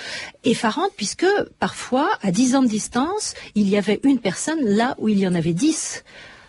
effarantes, 0.43 0.91
puisque 1.03 1.27
parfois, 1.59 2.09
à 2.21 2.31
10 2.31 2.55
ans 2.55 2.61
de 2.61 2.69
distance, 2.69 3.33
il 3.55 3.67
y 3.67 3.75
avait 3.75 3.99
une 4.03 4.19
personne 4.19 4.63
là 4.63 4.95
où 4.99 5.09
il 5.09 5.19
y 5.19 5.27
en 5.27 5.35
avait 5.35 5.51
10 5.51 6.01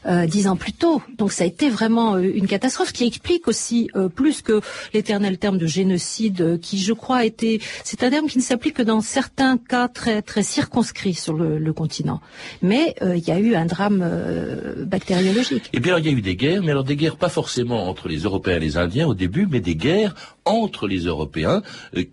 euh, 0.06 0.26
dix 0.26 0.48
ans 0.48 0.56
plus 0.56 0.74
tôt. 0.74 1.00
Donc 1.16 1.32
ça 1.32 1.44
a 1.44 1.46
été 1.46 1.70
vraiment 1.70 2.16
euh, 2.16 2.20
une 2.20 2.46
catastrophe 2.46 2.92
qui 2.92 3.06
explique 3.06 3.48
aussi 3.48 3.88
euh, 3.96 4.10
plus 4.10 4.42
que 4.42 4.60
l'éternel 4.92 5.38
terme 5.38 5.56
de 5.56 5.66
génocide, 5.66 6.60
qui 6.60 6.78
je 6.78 6.92
crois 6.92 7.24
été, 7.24 7.62
c'est 7.84 8.02
un 8.04 8.10
terme 8.10 8.26
qui 8.26 8.36
ne 8.36 8.42
s'applique 8.42 8.74
que 8.74 8.82
dans 8.82 9.00
certains 9.00 9.56
cas 9.56 9.88
très 9.88 10.20
très 10.20 10.42
circonscrits 10.42 11.14
sur 11.14 11.32
le, 11.32 11.58
le 11.58 11.72
continent. 11.72 12.20
Mais 12.60 12.94
il 13.00 13.26
y 13.26 13.30
a 13.30 13.38
eu 13.38 13.54
un 13.54 13.64
drame 13.64 14.04
bactériologique. 14.86 15.70
Eh 15.72 15.80
bien, 15.80 15.98
il 15.98 16.04
y 16.04 16.08
a 16.08 16.12
eu 16.12 16.20
des 16.20 16.36
guerres, 16.36 16.62
mais 16.62 16.72
alors 16.72 16.84
des 16.84 16.96
guerres 16.96 17.16
pas 17.16 17.30
forcément 17.30 17.88
entre 17.88 18.08
les 18.08 18.18
Européens 18.18 18.56
et 18.56 18.60
les 18.60 18.76
Indiens 18.76 19.06
au 19.06 19.14
début, 19.14 19.46
mais 19.50 19.60
des 19.60 19.74
guerres 19.74 20.14
entre 20.44 20.86
les 20.86 21.04
Européens 21.04 21.62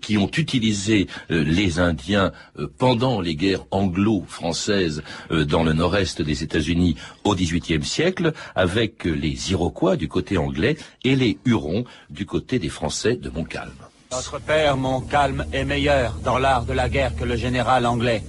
qui 0.01 0.17
ont 0.17 0.29
utilisé 0.37 1.07
les 1.29 1.79
Indiens 1.79 2.31
pendant 2.77 3.21
les 3.21 3.35
guerres 3.35 3.65
anglo-françaises 3.71 5.03
dans 5.29 5.63
le 5.63 5.73
nord-est 5.73 6.21
des 6.21 6.43
États-Unis 6.43 6.95
au 7.23 7.35
XVIIIe 7.35 7.83
siècle 7.83 8.33
avec 8.55 9.05
les 9.05 9.51
Iroquois 9.51 9.95
du 9.95 10.07
côté 10.07 10.37
anglais 10.37 10.77
et 11.03 11.15
les 11.15 11.37
Hurons 11.45 11.83
du 12.09 12.25
côté 12.25 12.59
des 12.59 12.69
Français 12.69 13.15
de 13.15 13.29
Montcalm. 13.29 13.73
Notre 14.11 14.39
père 14.39 14.75
Montcalm 14.75 15.45
est 15.53 15.63
meilleur 15.63 16.17
dans 16.23 16.37
l'art 16.37 16.65
de 16.65 16.73
la 16.73 16.89
guerre 16.89 17.15
que 17.15 17.23
le 17.23 17.37
général 17.37 17.85
anglais. 17.85 18.23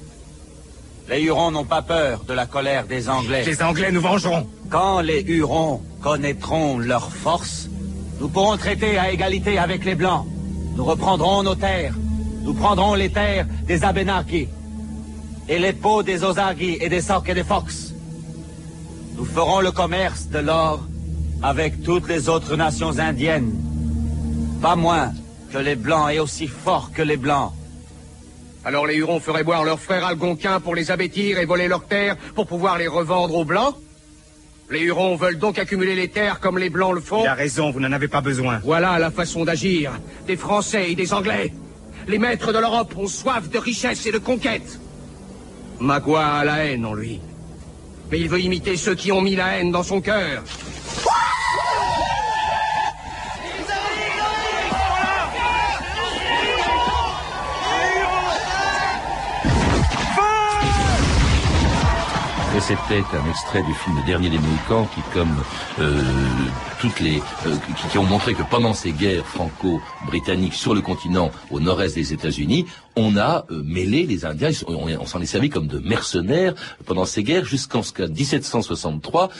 Les 1.08 1.22
Hurons 1.22 1.50
n'ont 1.50 1.64
pas 1.64 1.82
peur 1.82 2.22
de 2.24 2.32
la 2.32 2.46
colère 2.46 2.86
des 2.86 3.08
Anglais. 3.08 3.44
Les 3.44 3.62
Anglais 3.62 3.90
nous 3.90 4.00
vengeront. 4.00 4.46
Quand 4.70 5.00
les 5.00 5.20
Hurons 5.22 5.82
connaîtront 6.00 6.78
leur 6.78 7.10
force, 7.10 7.68
nous 8.22 8.28
pourrons 8.28 8.56
traiter 8.56 8.98
à 8.98 9.10
égalité 9.10 9.58
avec 9.58 9.84
les 9.84 9.96
Blancs. 9.96 10.24
Nous 10.76 10.84
reprendrons 10.84 11.42
nos 11.42 11.56
terres. 11.56 11.92
Nous 12.44 12.54
prendrons 12.54 12.94
les 12.94 13.10
terres 13.10 13.48
des 13.66 13.82
Abenaki 13.82 14.46
et 15.48 15.58
les 15.58 15.72
peaux 15.72 16.04
des 16.04 16.22
Ozagi 16.22 16.78
et 16.80 16.88
des 16.88 17.00
Socs 17.00 17.28
et 17.28 17.34
des 17.34 17.42
Fox. 17.42 17.92
Nous 19.16 19.24
ferons 19.24 19.60
le 19.60 19.72
commerce 19.72 20.28
de 20.28 20.38
l'or 20.38 20.86
avec 21.42 21.82
toutes 21.82 22.08
les 22.08 22.28
autres 22.28 22.54
nations 22.54 22.96
indiennes. 23.00 23.52
Pas 24.62 24.76
moins 24.76 25.10
que 25.52 25.58
les 25.58 25.74
Blancs 25.74 26.08
et 26.12 26.20
aussi 26.20 26.46
fort 26.46 26.92
que 26.94 27.02
les 27.02 27.16
Blancs. 27.16 27.50
Alors 28.64 28.86
les 28.86 28.94
Hurons 28.94 29.18
feraient 29.18 29.42
boire 29.42 29.64
leurs 29.64 29.80
frères 29.80 30.06
algonquins 30.06 30.60
pour 30.60 30.76
les 30.76 30.92
abêtir 30.92 31.40
et 31.40 31.44
voler 31.44 31.66
leurs 31.66 31.86
terres 31.86 32.16
pour 32.36 32.46
pouvoir 32.46 32.78
les 32.78 32.86
revendre 32.86 33.34
aux 33.34 33.44
Blancs? 33.44 33.74
Les 34.72 34.80
Hurons 34.80 35.16
veulent 35.16 35.38
donc 35.38 35.58
accumuler 35.58 35.94
les 35.94 36.08
terres 36.08 36.40
comme 36.40 36.58
les 36.58 36.70
Blancs 36.70 36.94
le 36.94 37.00
font 37.00 37.22
Il 37.22 37.28
a 37.28 37.34
raison, 37.34 37.70
vous 37.70 37.80
n'en 37.80 37.92
avez 37.92 38.08
pas 38.08 38.22
besoin. 38.22 38.60
Voilà 38.64 38.98
la 38.98 39.10
façon 39.10 39.44
d'agir 39.44 39.92
des 40.26 40.36
Français 40.36 40.90
et 40.90 40.94
des 40.94 41.12
Anglais. 41.12 41.52
Les 42.08 42.18
maîtres 42.18 42.52
de 42.52 42.58
l'Europe 42.58 42.94
ont 42.96 43.06
soif 43.06 43.48
de 43.48 43.58
richesse 43.58 44.06
et 44.06 44.12
de 44.12 44.18
conquête. 44.18 44.80
Magua 45.78 46.24
a 46.24 46.44
la 46.44 46.64
haine 46.64 46.84
en 46.84 46.94
lui 46.94 47.20
mais 48.12 48.20
il 48.20 48.28
veut 48.28 48.40
imiter 48.40 48.76
ceux 48.76 48.94
qui 48.94 49.10
ont 49.10 49.22
mis 49.22 49.34
la 49.36 49.56
haine 49.56 49.72
dans 49.72 49.82
son 49.82 50.02
cœur. 50.02 50.44
Et 62.54 62.60
c'était 62.60 63.02
un 63.16 63.30
extrait 63.30 63.62
du 63.62 63.72
film 63.72 63.96
Dernier 64.06 64.28
des 64.28 64.38
Mohicans 64.38 64.86
qui, 64.94 65.00
comme 65.14 65.42
euh, 65.78 66.02
toutes 66.82 67.00
les, 67.00 67.22
euh, 67.46 67.56
qui, 67.90 67.96
ont 67.96 68.04
montré 68.04 68.34
que 68.34 68.42
pendant 68.42 68.74
ces 68.74 68.92
guerres 68.92 69.24
franco-britanniques 69.24 70.52
sur 70.52 70.74
le 70.74 70.82
continent 70.82 71.30
au 71.50 71.60
nord-est 71.60 71.94
des 71.94 72.12
États-Unis, 72.12 72.66
on 72.94 73.16
a 73.16 73.46
euh, 73.50 73.62
mêlé 73.64 74.04
les 74.04 74.26
Indiens, 74.26 74.50
on, 74.68 75.06
s'en 75.06 75.22
est 75.22 75.26
servi 75.26 75.48
comme 75.48 75.66
de 75.66 75.78
mercenaires 75.78 76.54
pendant 76.84 77.06
ces 77.06 77.22
guerres 77.22 77.46
jusqu'en 77.46 77.80
1763, 77.80 79.30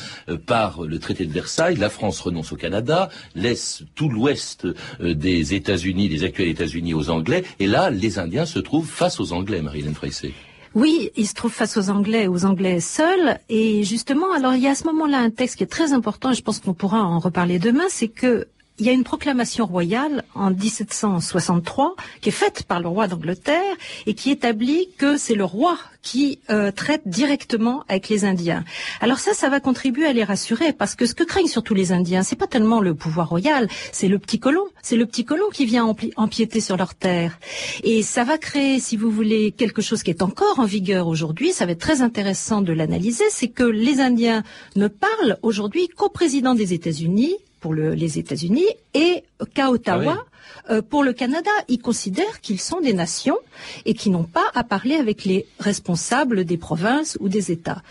par 0.47 0.81
le 0.81 0.99
traité 0.99 1.27
de 1.27 1.33
Versailles, 1.35 1.77
la 1.77 1.91
France 1.91 2.19
renonce 2.19 2.53
au 2.53 2.57
Canada, 2.57 3.11
laisse 3.35 3.83
tout 3.95 4.09
l'ouest 4.09 4.67
des 5.01 5.53
États-Unis, 5.53 6.09
des 6.09 6.25
actuels 6.25 6.49
États-Unis 6.49 6.95
aux 6.95 7.11
Anglais, 7.11 7.45
et 7.59 7.67
là, 7.67 7.91
les 7.91 8.19
Indiens 8.19 8.47
se 8.47 8.59
trouvent 8.59 8.89
face 8.89 9.21
aux 9.21 9.35
Anglais, 9.35 9.61
Marilyn 9.61 9.93
Freyssé. 9.93 10.33
Oui, 10.75 11.11
il 11.17 11.27
se 11.27 11.35
trouve 11.35 11.53
face 11.53 11.77
aux 11.77 11.91
Anglais, 11.91 12.27
aux 12.29 12.47
Anglais 12.47 12.81
seuls. 12.81 13.39
Et 13.49 13.85
justement, 13.85 14.33
alors 14.33 14.55
il 14.55 14.63
y 14.63 14.69
a 14.69 14.71
à 14.71 14.75
ce 14.75 14.85
moment-là 14.85 15.19
un 15.19 15.31
texte 15.31 15.57
qui 15.57 15.65
est 15.65 15.67
très 15.67 15.93
important, 15.93 16.31
et 16.31 16.35
je 16.35 16.43
pense 16.43 16.61
qu'on 16.61 16.73
pourra 16.73 17.03
en 17.03 17.19
reparler 17.19 17.59
demain, 17.59 17.85
c'est 17.89 18.09
que 18.09 18.49
il 18.79 18.87
y 18.87 18.89
a 18.89 18.93
une 18.93 19.05
proclamation 19.05 19.67
royale 19.67 20.25
en 20.35 20.51
1763 20.51 21.95
qui 22.21 22.31
est 22.31 22.33
faite 22.33 22.65
par 22.65 22.81
le 22.81 22.89
roi 22.89 23.07
d'Angleterre 23.07 23.77
et 24.07 24.15
qui 24.15 24.31
établit 24.31 24.89
que 24.97 25.17
c'est 25.17 25.35
le 25.35 25.45
roi 25.45 25.79
qui 26.01 26.41
euh, 26.51 26.73
traite 26.73 27.03
directement 27.07 27.85
avec 27.89 28.09
les 28.09 28.25
Indiens. 28.25 28.65
Alors 29.01 29.19
ça, 29.19 29.35
ça 29.35 29.49
va 29.49 29.61
contribuer 29.61 30.07
à 30.07 30.13
les 30.13 30.25
rassurer 30.25 30.73
parce 30.73 30.95
que 30.95 31.07
ce 31.07 31.15
que 31.15 31.23
craignent 31.23 31.47
surtout 31.47 31.75
les 31.75 31.93
Indiens, 31.93 32.23
c'est 32.23 32.35
pas 32.37 32.47
tellement 32.47 32.81
le 32.81 32.95
pouvoir 32.95 33.29
royal, 33.29 33.69
c'est 33.93 34.09
le 34.09 34.19
petit 34.19 34.41
colon, 34.41 34.65
c'est 34.83 34.97
le 34.97 35.07
petit 35.07 35.25
colon 35.25 35.49
qui 35.53 35.65
vient 35.65 35.95
empiéter 36.17 36.61
sur 36.61 36.77
leurs 36.77 36.95
terres. 36.95 37.39
Et 37.85 38.03
ça 38.03 38.25
va 38.25 38.39
créer, 38.39 38.81
si 38.81 38.97
vous 38.97 39.11
voulez, 39.11 39.53
quelque 39.53 39.83
chose 39.83 40.03
qui 40.03 40.11
est 40.11 40.23
encore 40.23 40.59
en 40.59 40.65
vigueur 40.65 41.07
aujourd'hui. 41.07 41.53
Ça 41.53 41.67
va 41.67 41.73
être 41.73 41.81
très 41.81 42.03
intéressant 42.03 42.63
de 42.63 42.73
l'analyser, 42.73 43.25
c'est 43.31 43.49
que 43.49 43.65
les 43.65 44.01
Indiens 44.01 44.43
ne 44.77 44.89
parlent 44.89 45.39
aujourd'hui 45.43 45.89
qu'au 45.89 46.09
président 46.09 46.55
des 46.55 46.73
États-Unis 46.73 47.37
pour 47.63 47.73
les 47.75 48.19
États-Unis 48.19 48.67
et 48.93 49.23
qu'à 49.55 49.71
Ottawa, 49.71 50.17
ah 50.19 50.73
euh, 50.73 50.83
pour 50.83 51.03
le 51.03 51.13
Canada, 51.13 51.51
ils 51.69 51.81
considèrent 51.81 52.41
qu'ils 52.41 52.61
sont 52.61 52.81
des 52.81 52.93
nations 52.93 53.39
et 53.87 53.95
qu'ils 53.95 54.13
n'ont 54.13 54.31
pas 54.39 54.49
à 54.55 54.65
parler 54.65 54.97
avec 54.97 55.25
les 55.25 55.47
responsables 55.59 56.45
des 56.45 56.59
provinces 56.59 57.17
ou 57.21 57.29
des 57.29 57.51
États. 57.51 57.83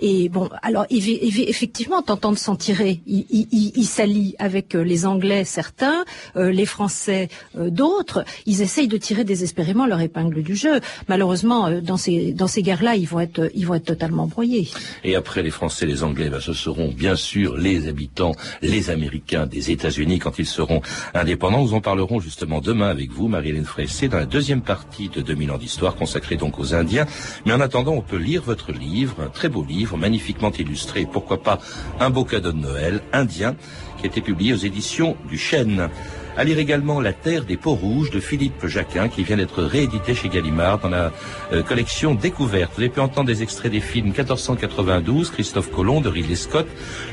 Et 0.00 0.28
bon, 0.28 0.48
alors 0.62 0.86
effectivement, 0.90 2.02
tentant 2.02 2.32
de 2.32 2.38
s'en 2.38 2.56
tirer, 2.56 3.00
il, 3.06 3.26
il, 3.30 3.84
s'allie 3.86 4.34
avec 4.38 4.74
euh, 4.74 4.82
les 4.82 5.06
Anglais 5.06 5.44
certains, 5.44 6.04
euh, 6.36 6.50
les 6.50 6.66
Français 6.66 7.28
euh, 7.56 7.70
d'autres. 7.70 8.24
Ils 8.46 8.62
essayent 8.62 8.88
de 8.88 8.96
tirer 8.96 9.24
désespérément 9.24 9.86
leur 9.86 10.00
épingle 10.00 10.42
du 10.42 10.56
jeu. 10.56 10.80
Malheureusement, 11.08 11.70
dans 11.80 11.96
ces 11.96 12.32
dans 12.32 12.46
ces 12.46 12.62
guerres-là, 12.62 12.96
ils 12.96 13.08
vont 13.08 13.20
être 13.20 13.50
ils 13.54 13.66
vont 13.66 13.74
être 13.74 13.86
totalement 13.86 14.26
broyés. 14.26 14.68
Et 15.04 15.16
après 15.16 15.42
les 15.42 15.50
Français, 15.50 15.86
les 15.86 16.02
Anglais, 16.02 16.28
ben, 16.28 16.40
ce 16.40 16.52
seront 16.52 16.88
bien 16.88 17.16
sûr 17.16 17.56
les 17.56 17.88
habitants, 17.88 18.34
les 18.62 18.90
Américains 18.90 19.46
des 19.46 19.70
États-Unis 19.70 20.18
quand 20.18 20.38
ils 20.38 20.46
seront 20.46 20.82
indépendants. 21.14 21.62
Nous 21.62 21.74
en 21.74 21.80
parlerons 21.80 22.20
justement 22.20 22.60
demain 22.60 22.88
avec 22.88 23.10
vous, 23.10 23.28
Marie-Hélène 23.28 23.64
Fressé, 23.64 24.08
dans 24.08 24.18
la 24.18 24.26
deuxième 24.26 24.62
partie 24.62 25.08
de 25.08 25.20
2000 25.20 25.50
ans 25.50 25.58
d'histoire 25.58 25.96
consacrée 25.96 26.36
donc 26.36 26.58
aux 26.58 26.74
Indiens. 26.74 27.06
Mais 27.46 27.52
en 27.52 27.60
attendant, 27.60 27.92
on 27.92 28.02
peut 28.02 28.16
lire 28.16 28.42
votre 28.42 28.72
livre, 28.72 29.16
un 29.20 29.28
très 29.28 29.48
beau 29.48 29.64
livre 29.64 29.77
livre 29.78 29.96
magnifiquement 29.96 30.50
illustré, 30.50 31.06
pourquoi 31.10 31.42
pas 31.42 31.58
un 32.00 32.10
beau 32.10 32.24
cadeau 32.24 32.52
de 32.52 32.58
Noël 32.58 33.00
indien, 33.12 33.54
qui 33.98 34.04
a 34.04 34.06
été 34.08 34.20
publié 34.20 34.52
aux 34.52 34.56
éditions 34.56 35.16
du 35.28 35.38
Chêne. 35.38 35.88
À 36.36 36.44
lire 36.44 36.58
également 36.58 37.00
La 37.00 37.12
Terre 37.12 37.44
des 37.44 37.56
Peaux 37.56 37.74
Rouges 37.74 38.10
de 38.10 38.20
Philippe 38.20 38.66
Jacquin, 38.66 39.08
qui 39.08 39.24
vient 39.24 39.36
d'être 39.36 39.60
réédité 39.60 40.14
chez 40.14 40.28
Gallimard 40.28 40.78
dans 40.78 40.88
la 40.88 41.12
euh, 41.52 41.64
collection 41.64 42.14
Découverte. 42.14 42.70
Vous 42.76 42.82
avez 42.82 42.90
pu 42.90 43.00
entendre 43.00 43.26
des 43.26 43.42
extraits 43.42 43.72
des 43.72 43.80
films 43.80 44.08
1492, 44.08 45.30
Christophe 45.30 45.72
Colomb 45.72 46.00
de 46.00 46.08
Ridley 46.08 46.36
Scott, 46.36 46.66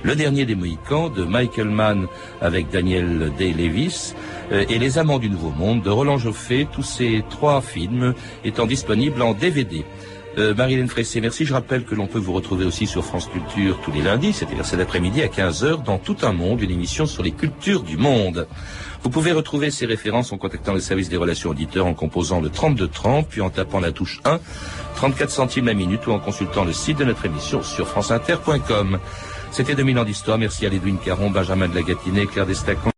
Le 0.03 0.15
Dernier 0.15 0.45
des 0.45 0.53
Mohicans 0.53 1.09
de 1.09 1.23
Michael 1.23 1.69
Mann 1.69 2.05
avec 2.39 2.69
Daniel 2.69 3.31
Day-Lewis, 3.35 4.13
euh, 4.51 4.63
et 4.69 4.77
Les 4.77 4.99
Amants 4.99 5.19
du 5.19 5.29
Nouveau 5.31 5.49
Monde 5.49 5.81
de 5.81 5.89
Roland 5.89 6.19
Joffé, 6.19 6.67
tous 6.71 6.83
ces 6.83 7.23
trois 7.31 7.61
films 7.61 8.13
étant 8.43 8.67
disponibles 8.67 9.23
en 9.23 9.33
DVD. 9.33 9.85
Euh, 10.37 10.53
Marilyn 10.53 10.87
Fressé, 10.87 11.21
merci. 11.21 11.45
Je 11.45 11.53
rappelle 11.53 11.85
que 11.85 11.95
l'on 11.95 12.07
peut 12.07 12.19
vous 12.19 12.33
retrouver 12.33 12.65
aussi 12.65 12.87
sur 12.87 13.05
France 13.05 13.27
Culture 13.27 13.79
tous 13.83 13.91
les 13.91 14.01
lundis, 14.01 14.33
c'est-à-dire 14.33 14.65
cet 14.65 14.79
après-midi 14.79 15.21
à 15.21 15.27
15h, 15.27 15.83
dans 15.83 15.97
Tout 15.97 16.17
un 16.23 16.33
monde, 16.33 16.61
une 16.61 16.71
émission 16.71 17.05
sur 17.05 17.23
les 17.23 17.31
cultures 17.31 17.83
du 17.83 17.95
monde. 17.95 18.47
Vous 19.03 19.09
pouvez 19.09 19.31
retrouver 19.31 19.71
ces 19.71 19.85
références 19.85 20.33
en 20.33 20.37
contactant 20.37 20.73
le 20.73 20.79
service 20.79 21.09
des 21.09 21.17
relations 21.17 21.51
auditeurs 21.51 21.85
en 21.85 21.93
composant 21.93 22.41
le 22.41 22.49
3230, 22.49 23.27
puis 23.29 23.41
en 23.41 23.49
tapant 23.49 23.79
la 23.79 23.91
touche 23.91 24.19
1, 24.25 24.39
34 24.95 25.29
centimes 25.29 25.67
la 25.67 25.73
minute 25.73 26.05
ou 26.07 26.11
en 26.11 26.19
consultant 26.19 26.65
le 26.65 26.73
site 26.73 26.97
de 26.99 27.05
notre 27.05 27.25
émission 27.25 27.63
sur 27.63 27.87
franceinter.com. 27.87 28.99
C'était 29.51 29.75
2000 29.75 29.99
ans 29.99 30.03
d'histoire. 30.03 30.37
Merci 30.37 30.65
à 30.65 30.69
Lédouine 30.69 30.97
Caron, 30.97 31.29
Benjamin 31.29 31.69
de 31.69 31.75
la 31.75 31.83
Gatinée, 31.83 32.25
Claire 32.25 32.45
Destacan. 32.45 32.94